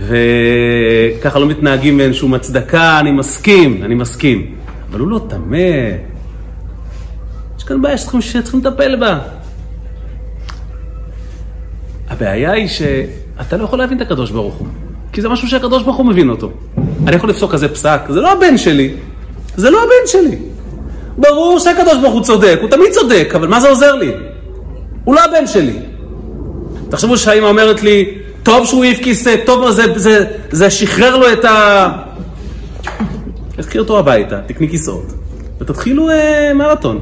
[0.00, 4.54] וככה לא מתנהגים באין שום הצדקה, אני מסכים, אני מסכים.
[4.90, 5.56] אבל הוא לא טמא.
[7.58, 9.18] יש כאן בעיה שצריכים, שצריכים לטפל בה.
[12.08, 14.66] הבעיה היא שאתה לא יכול להבין את הקדוש ברוך הוא,
[15.12, 16.50] כי זה משהו שהקדוש ברוך הוא מבין אותו.
[17.06, 18.94] אני יכול לפסוק כזה פסק, זה לא הבן שלי,
[19.56, 20.36] זה לא הבן שלי.
[21.18, 24.12] ברור שהקדוש ברוך הוא צודק, הוא תמיד צודק, אבל מה זה עוזר לי?
[25.04, 25.78] הוא לא הבן שלי.
[26.90, 31.44] תחשבו שהאימא אומרת לי, טוב שהוא העיף כיסא, טוב, זה, זה, זה שחרר לו את
[31.44, 31.88] ה...
[33.56, 35.12] תקחי אותו הביתה, תקני כיסאות,
[35.60, 36.98] ותתחילו אה, מרתון.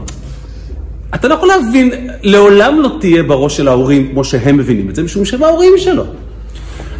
[1.14, 1.90] אתה לא יכול להבין,
[2.22, 6.05] לעולם לא תהיה בראש של ההורים כמו שהם מבינים את זה, משום שהם ההורים שלו.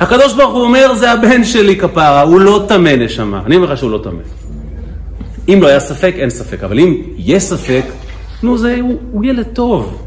[0.01, 3.43] הקדוש ברוך הוא אומר, זה הבן שלי כפרה, הוא לא טמא נשמה.
[3.47, 4.23] אני אומר לך שהוא לא טמא.
[5.49, 7.85] אם לא היה ספק, אין ספק, אבל אם יש ספק,
[8.43, 10.03] נו, זה, הוא, הוא ילד טוב.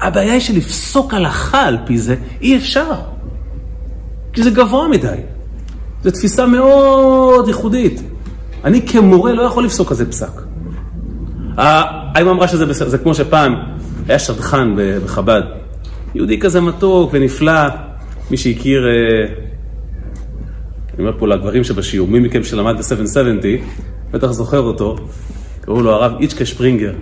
[0.00, 2.92] הבעיה היא שלפסוק הלכה על פי זה, אי אפשר.
[4.32, 5.16] כי זה גבוה מדי.
[6.04, 8.02] זו תפיסה מאוד ייחודית.
[8.64, 10.42] אני כמורה לא יכול לפסוק כזה פסק.
[11.56, 13.54] האמא אמרה שזה בסדר, זה כמו שפעם
[14.08, 14.68] היה שדכן
[15.04, 15.42] בחב"ד.
[16.14, 17.62] יהודי כזה מתוק ונפלא,
[18.30, 19.26] מי שהכיר, אה,
[20.94, 23.46] אני אומר פה לגברים שבשיעור, מי מכם שלמד ב-770,
[24.10, 24.96] בטח זוכר אותו,
[25.60, 26.92] קראו לו הרב איצ'קה שפרינגר.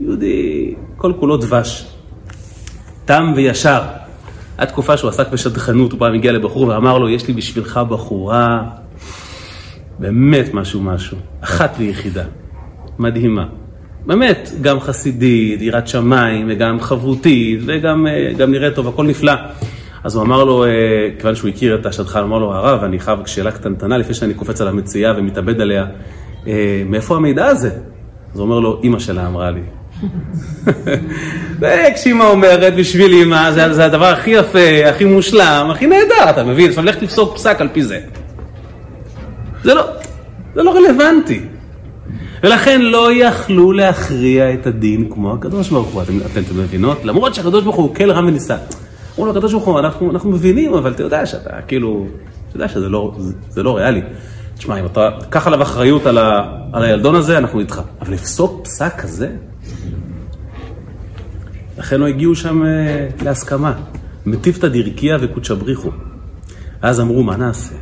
[0.00, 1.86] יהודי, כל כולו דבש,
[3.04, 3.82] תם וישר.
[4.58, 8.62] עד תקופה שהוא עסק בשדכנות, הוא פעם הגיע לבחור ואמר לו, יש לי בשבילך בחורה,
[9.98, 12.24] באמת משהו משהו, אחת ויחידה,
[12.98, 13.46] מדהימה.
[14.06, 19.32] באמת, גם חסידית, יראת שמיים, וגם חברותית, וגם גם נראית טוב, הכל נפלא.
[20.04, 20.64] אז הוא אמר לו,
[21.18, 24.60] כיוון שהוא הכיר את השדכן, אמר לו, הרב, אני חייב שאלה קטנטנה לפני שאני קופץ
[24.60, 25.86] על המציאה ומתאבד עליה,
[26.86, 27.70] מאיפה המידע הזה?
[28.32, 29.60] אז הוא אומר לו, אימא שלה אמרה לי.
[31.94, 36.68] כשאימא אומרת בשביל אימא, זה, זה הדבר הכי יפה, הכי מושלם, הכי נהדר, אתה מבין?
[36.68, 38.00] עכשיו לך תפסוק פסק על פי זה.
[39.64, 39.86] זה לא,
[40.54, 41.40] זה לא רלוונטי.
[42.42, 47.04] ולכן לא יכלו להכריע את הדין כמו הקדוש ברוך הוא, אתם, אתם, אתם מבינות?
[47.04, 48.56] למרות שהקדוש ברוך הוא כל רם ונישא.
[49.14, 52.06] אמרו לו, הקדוש ברוך הוא, אנחנו, אנחנו מבינים, אבל אתה יודע שאתה כאילו,
[52.48, 54.02] אתה יודע שזה לא, זה, זה לא ריאלי.
[54.56, 57.80] תשמע, אם אתה קח עליו אחריות על, ה, על הילדון הזה, אנחנו איתך.
[58.00, 59.30] אבל לפסוק פסק כזה?
[61.78, 63.72] לכן לא הגיעו שם אה, להסכמה.
[64.26, 65.90] מטיבתא דירקיה וקודשא בריחו.
[66.82, 67.74] אז אמרו, מה נעשה?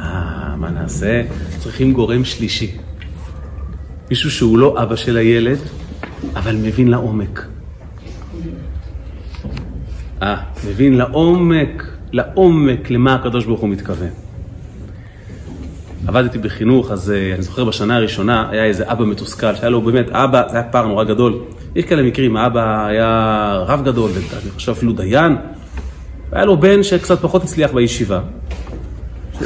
[0.00, 1.22] אה, מה נעשה?
[1.58, 2.76] צריכים גורם שלישי.
[4.10, 5.58] מישהו שהוא לא אבא של הילד,
[6.34, 7.46] אבל מבין לעומק.
[10.22, 10.36] אה,
[10.68, 14.10] מבין לעומק, לעומק למה הקדוש ברוך הוא מתכוון.
[16.06, 20.10] עבדתי בחינוך, אז uh, אני זוכר בשנה הראשונה היה איזה אבא מתוסכל, שהיה לו באמת
[20.10, 21.44] אבא, זה היה פער נורא גדול.
[21.74, 25.36] יש כאלה מקרים, האבא היה רב גדול, ואני חושב אפילו דיין,
[26.32, 28.20] והיה לו בן שקצת פחות הצליח בישיבה.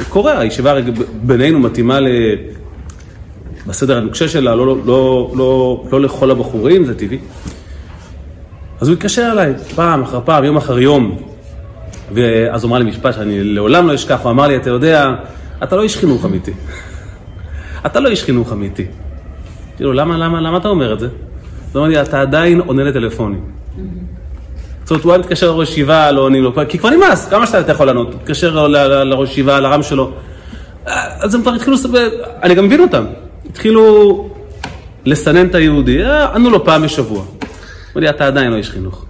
[0.08, 0.74] קורה, הישיבה
[1.22, 2.08] בינינו מתאימה ל...
[3.66, 7.18] בסדר הנוקשה שלה, לא, לא, לא, לא, לא לכל הבחורים, זה טבעי.
[8.80, 11.18] אז הוא התקשר אליי פעם אחר פעם, יום אחר יום,
[12.12, 15.14] ואז הוא אמר לי משפט שאני לעולם לא אשכח, הוא אמר לי, אתה יודע,
[15.62, 16.52] אתה לא איש חינוך אמיתי.
[17.86, 18.86] אתה לא איש חינוך אמיתי.
[19.76, 21.08] כאילו, למה, למה, למה אתה אומר את זה?
[21.74, 23.40] הוא אומר לי, אתה עדיין עונה לטלפונים.
[24.82, 27.72] זאת אומרת, הוא היה מתקשר לראש ישיבה, לא עונים לו, כי כבר נמאס, כמה שאתה
[27.72, 28.66] יכול לענות, מתקשר
[29.04, 30.12] לראש ישיבה, לרם שלו.
[30.86, 31.76] אז הם כבר התחילו,
[32.42, 33.04] אני גם מבין אותם,
[33.50, 34.28] התחילו
[35.04, 37.24] לסנן את היהודי, ענו לו פעם בשבוע.
[37.92, 39.04] אמר לי, אתה עדיין לא איש חינוך.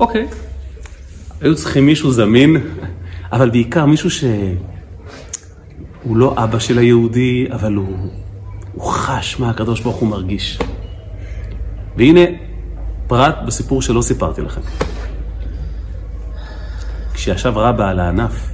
[0.00, 0.26] אוקיי.
[1.40, 2.56] היו צריכים מישהו זמין,
[3.32, 7.96] אבל בעיקר מישהו שהוא לא אבא של היהודי, אבל הוא,
[8.72, 10.58] הוא חש מה הקדוש ברוך הוא מרגיש.
[11.96, 12.20] והנה
[13.06, 14.60] פרט בסיפור שלא סיפרתי לכם.
[17.14, 18.48] כשישב רבא על הענף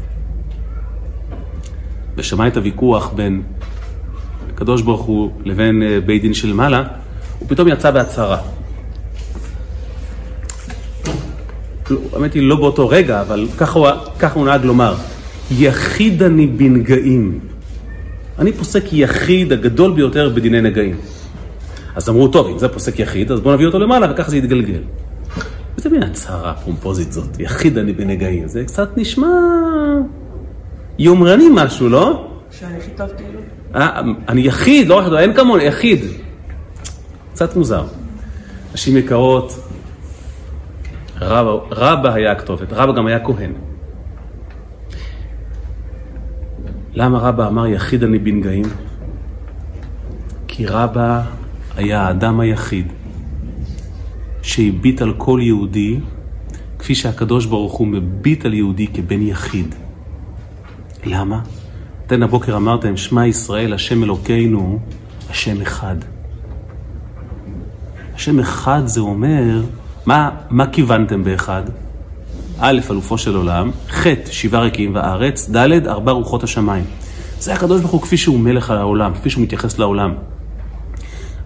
[2.16, 3.42] ושמע את הוויכוח בין
[4.54, 6.84] הקדוש ברוך הוא לבין אה, בית דין של מעלה,
[7.38, 8.40] הוא פתאום יצא בהצהרה.
[11.90, 14.94] לא, האמת היא לא באותו רגע, אבל ככה הוא, ככה הוא נהג לומר,
[15.50, 17.38] יחיד אני בנגעים.
[18.38, 20.96] אני פוסק יחיד הגדול ביותר בדיני נגעים.
[21.98, 24.82] אז אמרו, טוב, אם זה פוסק יחיד, אז בואו נביא אותו למעלה וככה זה יתגלגל.
[25.76, 28.48] איזה מין הצהרה פומפוזית זאת, יחיד אני בנגעים.
[28.48, 29.26] זה קצת נשמע
[30.98, 32.28] יומרני משהו, לא?
[32.50, 33.40] שאני הכי טוב כאילו.
[33.74, 36.00] אה, אני יחיד, לא רק, אין כמוני, יחיד.
[37.32, 37.84] קצת מוזר.
[38.74, 39.58] נשים יקרות,
[41.20, 43.52] רבא, רבא היה הכתובת, רבא גם היה כהן.
[46.94, 48.64] למה רבא אמר יחיד אני בנגעים?
[50.48, 51.37] כי רבא
[51.78, 52.92] היה האדם היחיד
[54.42, 55.98] שהביט על כל יהודי
[56.78, 59.74] כפי שהקדוש ברוך הוא מביט על יהודי כבן יחיד.
[61.04, 61.40] למה?
[62.06, 64.78] אתן הבוקר אמרתם, שמע ישראל, השם אלוקינו,
[65.30, 65.96] השם אחד.
[68.14, 69.62] השם אחד זה אומר,
[70.06, 71.62] מה, מה כיוונתם באחד?
[72.58, 76.84] א', אלופו של עולם, ח', שבעה ריקים בארץ, ד', ארבע רוחות השמיים.
[77.40, 80.14] זה הקדוש ברוך הוא כפי שהוא מלך העולם, כפי שהוא מתייחס לעולם.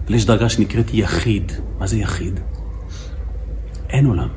[0.05, 1.51] אבל יש דרגה שנקראת יחיד.
[1.79, 2.39] מה זה יחיד?
[3.89, 4.27] אין עולם.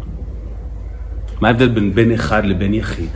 [1.40, 3.11] מה ההבדל בין בן אחד לבן יחיד?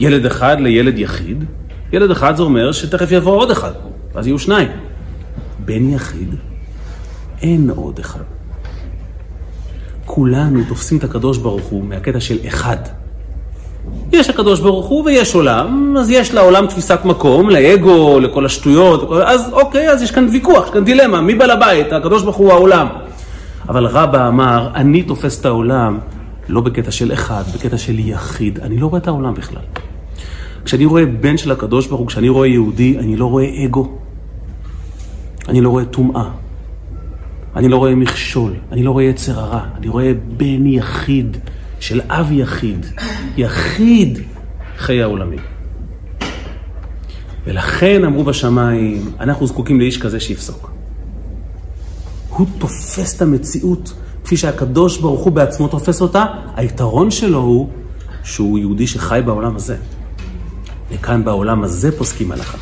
[0.00, 1.44] ילד אחד לילד יחיד,
[1.92, 3.72] ילד אחד זה אומר שתכף יבוא עוד אחד,
[4.14, 4.68] ואז יהיו שניים.
[5.64, 6.34] בן יחיד,
[7.42, 8.24] אין עוד אחד.
[10.04, 12.76] כולנו תופסים את הקדוש ברוך הוא מהקטע של אחד.
[14.12, 19.52] יש הקדוש ברוך הוא ויש עולם, אז יש לעולם תפיסת מקום, לאגו, לכל השטויות, אז
[19.52, 21.92] אוקיי, אז יש כאן ויכוח, יש כאן דילמה, מי בעל הבית?
[21.92, 22.86] הקדוש ברוך הוא העולם.
[23.68, 25.98] אבל רבא אמר, אני תופס את העולם
[26.48, 28.58] לא בקטע של אחד, בקטע של יחיד.
[28.58, 29.62] אני לא רואה את העולם בכלל.
[30.64, 33.98] כשאני רואה בן של הקדוש ברוך הוא, כשאני רואה יהודי, אני לא רואה אגו.
[35.48, 36.28] אני לא רואה טומאה.
[37.56, 38.52] אני לא רואה מכשול.
[38.72, 39.60] אני לא רואה יצר הרע.
[39.78, 41.36] אני רואה בן יחיד
[41.82, 42.86] של אב יחיד.
[43.36, 44.18] יחיד
[44.78, 45.38] חיי העולמים.
[47.44, 50.70] ולכן אמרו בשמיים, אנחנו זקוקים לאיש כזה שיפסוק.
[52.28, 53.92] הוא תופס את המציאות
[54.24, 56.24] כפי שהקדוש ברוך הוא בעצמו תופס אותה,
[56.56, 57.68] היתרון שלו הוא
[58.24, 59.76] שהוא יהודי שחי בעולם הזה.
[60.90, 62.58] וכאן בעולם הזה פוסקים הלכה.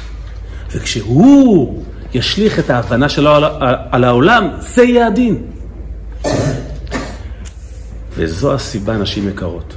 [0.72, 1.82] וכשהוא
[2.14, 3.44] ישליך את ההבנה שלו על,
[3.90, 5.42] על העולם, זה יהיה הדין.
[8.20, 9.76] וזו הסיבה, נשים יקרות,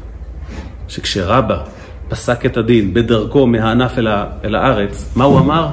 [0.87, 1.63] שכשרבא
[2.09, 5.69] פסק את הדין בדרכו מהענף אל, ה, אל הארץ, מה הוא אמר?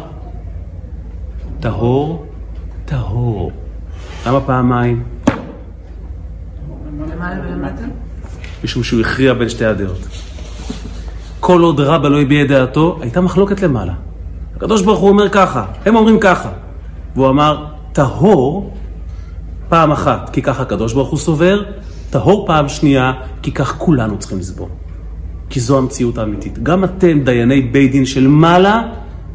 [1.60, 2.26] טהור,
[2.84, 3.52] טהור.
[4.26, 5.02] למה פעמיים?
[8.64, 10.08] משום שהוא הכריע בין שתי הדעות.
[11.40, 13.94] כל עוד רבא לא הביע את דעתו, הייתה מחלוקת למעלה.
[14.56, 16.50] הקדוש ברוך הוא אומר ככה, הם אומרים ככה.
[17.14, 18.74] והוא אמר, טהור
[19.68, 21.62] פעם אחת, כי ככה הקדוש ברוך הוא סובר,
[22.10, 24.68] טהור פעם שנייה, כי כך כולנו צריכים לסבור.
[25.50, 26.62] כי זו המציאות האמיתית.
[26.62, 28.82] גם אתם, דייני בית דין של מעלה,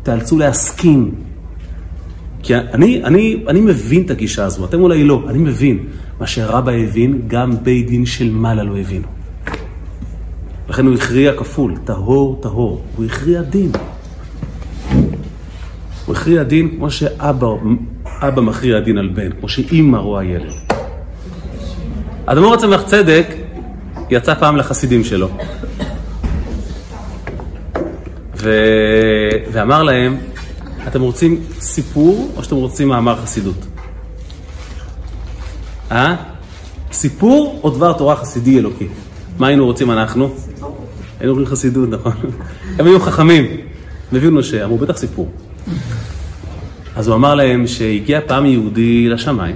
[0.03, 1.15] תיאלצו להסכים.
[2.43, 5.79] כי אני, אני, אני מבין את הגישה הזו, אתם אולי לא, אני מבין.
[6.19, 9.07] מה שרבא הבין, גם בית דין של מעלה לא הבינו.
[10.69, 12.83] לכן הוא הכריע כפול, טהור, טהור.
[12.95, 13.71] הוא הכריע דין.
[16.05, 17.47] הוא הכריע דין כמו שאבא
[18.21, 20.64] אבא מכריע דין על בן, כמו שאימא רואה ילד.
[22.27, 23.27] אדמו"ר הצמח צדק
[24.09, 25.29] יצא פעם לחסידים שלו.
[28.35, 28.49] ו...
[29.51, 30.17] ואמר להם,
[30.87, 33.65] אתם רוצים סיפור או שאתם רוצים מאמר חסידות?
[35.91, 36.15] אה?
[36.91, 38.87] סיפור או דבר תורה חסידי אלוקי?
[39.39, 40.35] מה היינו רוצים אנחנו?
[41.19, 42.13] היינו אומרים חסידות, נכון?
[42.79, 43.45] הם היו חכמים,
[44.11, 45.31] הם הבינו שאמרו בטח סיפור.
[46.95, 49.55] אז הוא אמר להם שהגיע פעם יהודי לשמיים,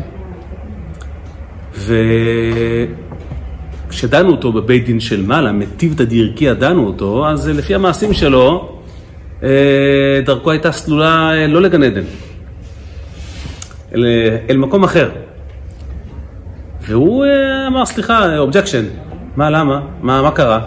[3.88, 8.76] וכשדנו אותו בבית דין של מעלה, מתיבתא דרקיעא דנו אותו, אז לפי המעשים שלו,
[9.44, 12.04] אה, דרכו הייתה סלולה אה, לא לגן עדן,
[13.96, 14.06] אל,
[14.50, 15.10] אל מקום אחר.
[16.82, 18.86] והוא אה, אמר, סליחה, objection.
[19.36, 19.82] מה, למה?
[20.02, 20.60] מה, מה קרה?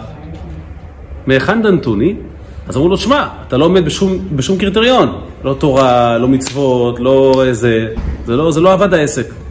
[1.27, 2.15] מהיכן דנתוני?
[2.67, 5.21] אז אמרו לו, שמע, אתה לא עומד בשום, בשום קריטריון.
[5.43, 7.87] לא תורה, לא מצוות, לא איזה...
[8.25, 9.42] זה לא, זה לא עבד העסק.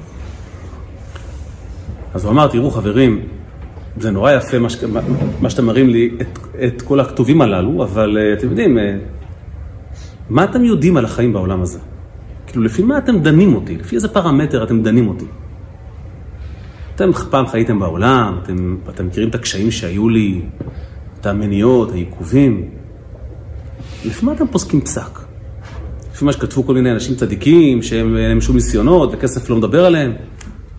[2.15, 3.21] אז הוא אמר, תראו חברים,
[3.97, 4.85] זה נורא יפה מה, ש...
[5.41, 8.81] מה שאתם מראים לי, את, את כל הכתובים הללו, אבל uh, אתם יודעים, uh,
[10.31, 11.79] מה אתם יודעים על החיים בעולם הזה?
[12.47, 13.77] כאילו, לפי מה אתם דנים אותי?
[13.77, 15.25] לפי איזה פרמטר אתם דנים אותי?
[16.95, 20.41] אתם פעם חייתם בעולם, אתם, אתם מכירים את הקשיים שהיו לי,
[21.21, 22.69] את המניעות, העיכובים.
[24.05, 25.19] לפי מה אתם פוסקים פסק?
[26.13, 29.85] לפי מה שכתבו כל מיני אנשים צדיקים, שהם אין להם שום ניסיונות וכסף לא מדבר
[29.85, 30.13] עליהם?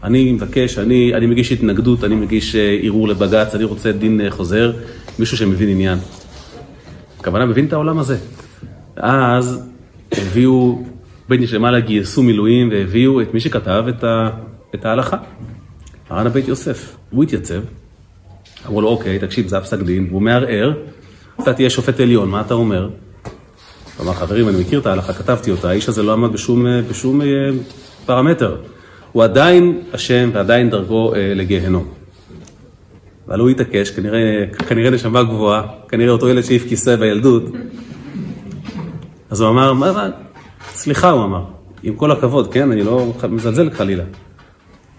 [0.03, 4.31] אני מבקש, אני, אני מגיש התנגדות, אני מגיש אה, ערעור לבג"ץ, אני רוצה דין אה,
[4.31, 4.71] חוזר,
[5.19, 5.99] מישהו שמבין עניין.
[7.19, 8.17] הכוונה, מבין את העולם הזה.
[8.95, 9.69] אז
[10.11, 10.83] הביאו,
[11.29, 14.29] בית דין שלמעלה גייסו מילואים והביאו את מי שכתב את, ה,
[14.75, 15.17] את ההלכה,
[16.11, 16.95] מרן הבית יוסף.
[17.09, 17.61] הוא התייצב,
[18.67, 20.73] אמרו לו, אוקיי, תקשיב, זה הפסק דין, הוא מערער,
[21.41, 22.89] אתה תהיה שופט עליון, מה אתה אומר?
[23.97, 26.81] הוא אמר, חברים, אני מכיר את ההלכה, כתבתי אותה, האיש הזה לא עמד בשום, אה,
[26.89, 27.21] בשום
[28.05, 28.57] פרמטר.
[29.13, 31.87] הוא עדיין אשם ועדיין דרכו אה, לגיהנום.
[33.27, 37.43] אבל הוא התעקש, כנראה, כנראה נשמה גבוהה, כנראה אותו ילד שהעיף כיסא בילדות.
[39.29, 40.09] אז הוא אמר, מה, מה,
[40.71, 41.43] סליחה, הוא אמר,
[41.83, 44.03] עם כל הכבוד, כן, אני לא מזלזל חלילה.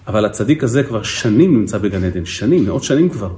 [0.06, 3.30] אבל הצדיק הזה כבר שנים נמצא בגן עדן, שנים, מאות שנים כבר.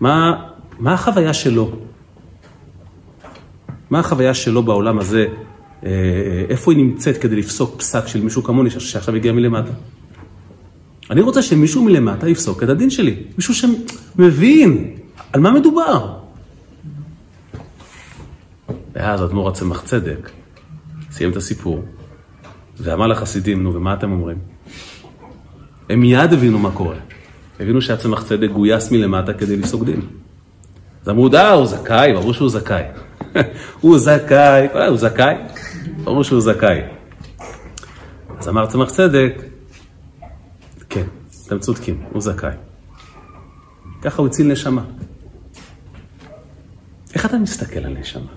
[0.00, 0.42] מה,
[0.78, 1.70] מה החוויה שלו?
[3.90, 5.26] מה החוויה שלו בעולם הזה
[6.50, 9.72] איפה היא נמצאת כדי לפסוק פסק של מישהו כמוני שעכשיו הגיע מלמטה.
[11.10, 14.96] אני רוצה שמישהו מלמטה יפסוק את הדין שלי, מישהו שמבין
[15.32, 16.16] על מה מדובר.
[18.94, 20.30] ואז אדמו"ר הצמח צדק
[21.10, 21.84] סיים את הסיפור
[22.78, 24.36] ואמר לחסידים, נו, ומה אתם אומרים?
[25.90, 26.96] הם מיד הבינו מה קורה.
[27.60, 30.00] הבינו שהצמח צדק גויס מלמטה כדי לפסוק דין.
[31.02, 32.82] אז אמרו, דה, הוא זכאי, ברור שהוא זכאי.
[33.80, 35.34] הוא זכאי, הוא זכאי.
[36.04, 36.80] ברור שהוא זכאי.
[38.38, 39.42] אז אמר צמח צדק,
[40.88, 41.04] כן,
[41.46, 42.50] אתם צודקים, הוא זכאי.
[44.02, 44.82] ככה הוא הציל נשמה.
[47.14, 48.30] איך אתה מסתכל על נשמה?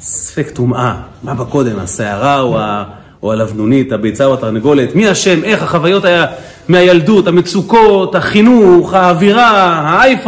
[0.00, 2.84] ספק טומאה, מה בקודם, הסערה או, ה,
[3.22, 6.26] או הלבנונית, הביצה או התרנגולת, מי אשם, איך החוויות היה
[6.68, 10.20] מהילדות, המצוקות, החינוך, האווירה, העייף,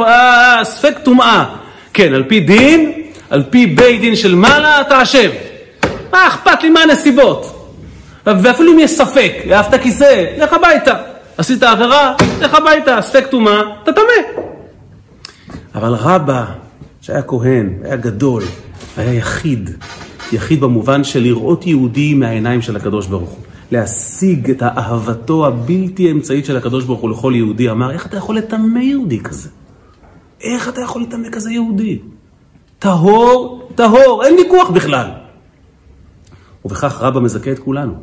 [0.63, 1.45] ספק טומאה.
[1.93, 2.93] כן, על פי דין,
[3.31, 5.31] על פי בית דין של מעלה, אתה אשם.
[6.15, 7.71] מה אכפת לי מה הנסיבות?
[8.27, 10.95] ואפילו אם יש ספק, אהבת כיסא, לך הביתה.
[11.39, 14.43] עשית עבירה, לך הביתה, ספק טומאה, אתה טמא.
[15.75, 16.45] אבל רבא,
[17.01, 18.43] שהיה כהן, היה גדול,
[18.97, 19.71] היה יחיד,
[20.33, 23.45] יחיד במובן של לראות יהודי מהעיניים של הקדוש ברוך הוא.
[23.71, 28.37] להשיג את אהבתו הבלתי אמצעית של הקדוש ברוך הוא לכל יהודי, אמר, איך אתה יכול
[28.37, 29.49] לטמא יהודי כזה?
[30.41, 31.99] איך אתה יכול לטמא כזה יהודי?
[32.79, 35.24] טהור, טהור, אין ויכוח בכלל.
[36.65, 37.95] ובכך רבא מזכה את כולנו.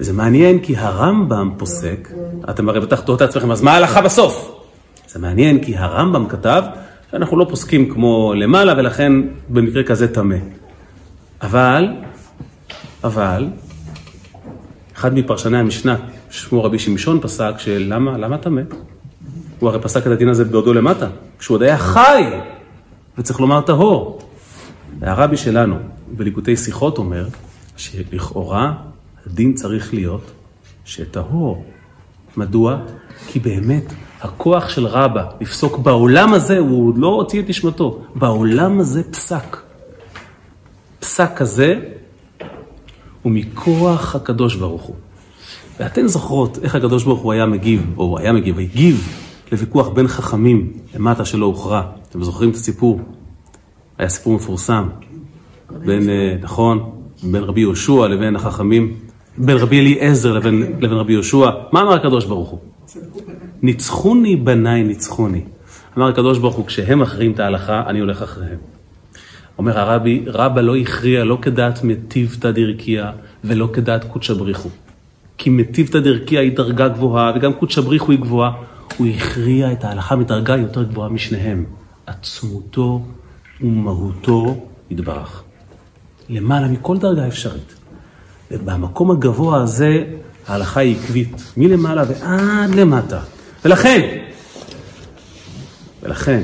[0.00, 2.08] וזה מעניין כי הרמב"ם פוסק,
[2.50, 4.60] אתם הרי בטח תוהות לעצמכם, אז מה ההלכה בסוף?
[5.08, 6.62] זה מעניין כי הרמב"ם כתב
[7.10, 9.12] שאנחנו לא פוסקים כמו למעלה ולכן
[9.48, 10.36] במקרה כזה טמא.
[11.42, 11.88] אבל,
[13.04, 13.48] אבל,
[14.96, 15.96] אחד מפרשני המשנה,
[16.30, 18.62] שמו רבי שמשון פסק שלמה, למה טמא?
[19.58, 21.06] הוא הרי פסק את הדין הזה בעודו למטה,
[21.38, 22.24] כשהוא עוד היה חי,
[23.18, 24.20] וצריך לומר טהור.
[24.98, 25.76] והרבי שלנו
[26.16, 27.26] בליקוטי שיחות אומר,
[27.80, 28.72] שלכאורה
[29.26, 30.30] הדין צריך להיות
[30.84, 31.64] שטהור.
[32.36, 32.78] מדוע?
[33.26, 38.80] כי באמת הכוח של רבא לפסוק בעולם הזה, הוא עוד לא הוציא את נשמתו, בעולם
[38.80, 39.56] הזה פסק.
[41.00, 41.80] פסק כזה
[43.22, 44.96] הוא מכוח הקדוש ברוך הוא.
[45.80, 49.08] ואתן זוכרות איך הקדוש ברוך הוא היה מגיב, או הוא היה מגיב, הגיב
[49.52, 51.82] לוויכוח בין חכמים למטה שלא הוכרע.
[52.08, 53.00] אתם זוכרים את הסיפור?
[53.98, 54.88] היה סיפור מפורסם.
[55.70, 58.96] בין, אה, נכון, בין רבי יהושע לבין החכמים,
[59.38, 61.50] בין רבי אליעזר לבין, לבין רבי יהושע.
[61.72, 62.58] מה אמר הקדוש ברוך הוא?
[63.62, 65.40] ניצחוני בניי ניצחוני.
[65.98, 68.58] אמר הקדוש ברוך הוא, כשהם מכריעים את ההלכה, אני הולך אחריהם.
[69.58, 73.12] אומר הרבי, רבא לא הכריע לא כדעת מטיבתא דרכיה
[73.44, 74.68] ולא כדעת קודשא בריחו.
[75.38, 78.52] כי מטיבתא דרכיה היא דרגה גבוהה וגם קודשא בריחו היא גבוהה.
[78.96, 81.64] הוא הכריע את ההלכה מדרגה יותר גבוהה משניהם.
[82.06, 83.02] עצמותו
[83.60, 85.42] ומהותו יתברך.
[86.30, 87.74] למעלה מכל דרגה אפשרית.
[88.50, 90.04] ובמקום הגבוה הזה
[90.46, 93.20] ההלכה היא עקבית, מלמעלה ועד למטה.
[93.64, 94.18] ולכן,
[96.02, 96.42] ולכן,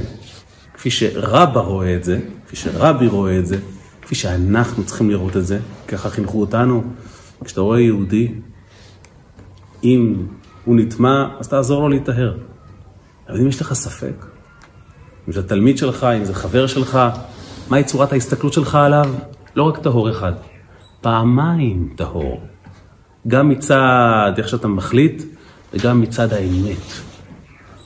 [0.74, 3.58] כפי שרבא רואה את זה, כפי שרבי רואה את זה,
[4.02, 5.58] כפי שאנחנו צריכים לראות את זה,
[5.88, 6.82] ככה חינכו אותנו,
[7.44, 8.34] כשאתה רואה יהודי,
[9.84, 10.26] אם
[10.64, 12.36] הוא נטמע, אז תעזור לו להיטהר.
[13.28, 14.26] אבל אם יש לך ספק,
[15.28, 16.98] אם זה תלמיד שלך, אם זה חבר שלך,
[17.68, 19.14] מהי צורת ההסתכלות שלך עליו?
[19.56, 20.32] לא רק טהור אחד,
[21.00, 22.40] פעמיים טהור.
[23.28, 25.22] גם מצד איך שאתה מחליט
[25.74, 26.92] וגם מצד האמת.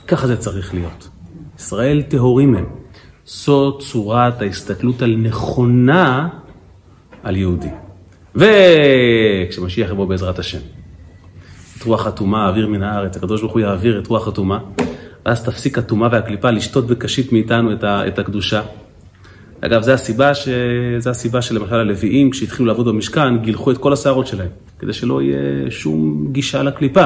[0.07, 1.09] ככה זה צריך להיות.
[1.59, 2.65] ישראל טהורים הם.
[3.25, 6.29] זו צורת ההסתכלות הנכונה
[7.23, 7.69] על יהודי.
[8.35, 10.59] וכשמשיח יבוא בעזרת השם,
[11.77, 14.59] את רוח הטומאה, האוויר מן הארץ, הקדוש ברוך הוא יעביר את רוח הטומאה,
[15.25, 18.61] ואז תפסיק הטומאה והקליפה לשתות בקשית מאיתנו את, ה, את הקדושה.
[19.61, 20.47] אגב, זו הסיבה, ש...
[20.99, 24.49] זו הסיבה שלמשל הלוויים, כשהתחילו לעבוד במשכן, גילחו את כל השערות שלהם,
[24.79, 25.37] כדי שלא יהיה
[25.71, 27.05] שום גישה לקליפה.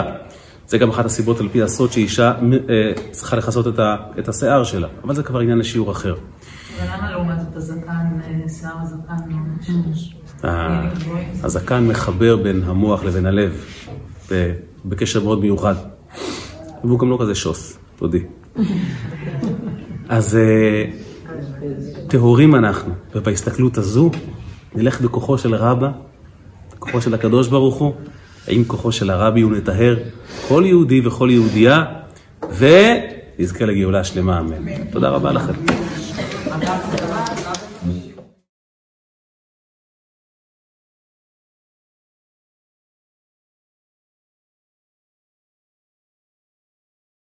[0.67, 2.31] זה גם אחת הסיבות על פי הסוד שאישה
[2.69, 3.95] אה, צריכה לכסות את, ה...
[4.19, 6.13] את השיער שלה, אבל זה כבר עניין לשיעור אחר.
[6.13, 7.89] אבל למה לעומת זאת הזקן,
[8.23, 10.15] אה, שיער הזקן לא משמש?
[10.43, 10.89] ה-
[11.43, 13.65] הזקן מחבר בין המוח לבין הלב,
[14.85, 15.75] בקשר מאוד מיוחד.
[16.83, 18.23] והוא גם לא כזה שוס, תודי.
[20.09, 20.85] אז אה,
[22.15, 24.11] טהורים אנחנו, ובהסתכלות הזו
[24.75, 25.89] נלך בכוחו של רבא,
[26.75, 27.93] בכוחו של הקדוש ברוך הוא,
[28.47, 29.97] עם כוחו של הרבי ונטהר
[30.47, 31.83] כל יהודי וכל יהודייה,
[32.57, 34.85] ונזכה לגאולה שלמה, אמן.
[34.91, 35.53] תודה רבה לכם.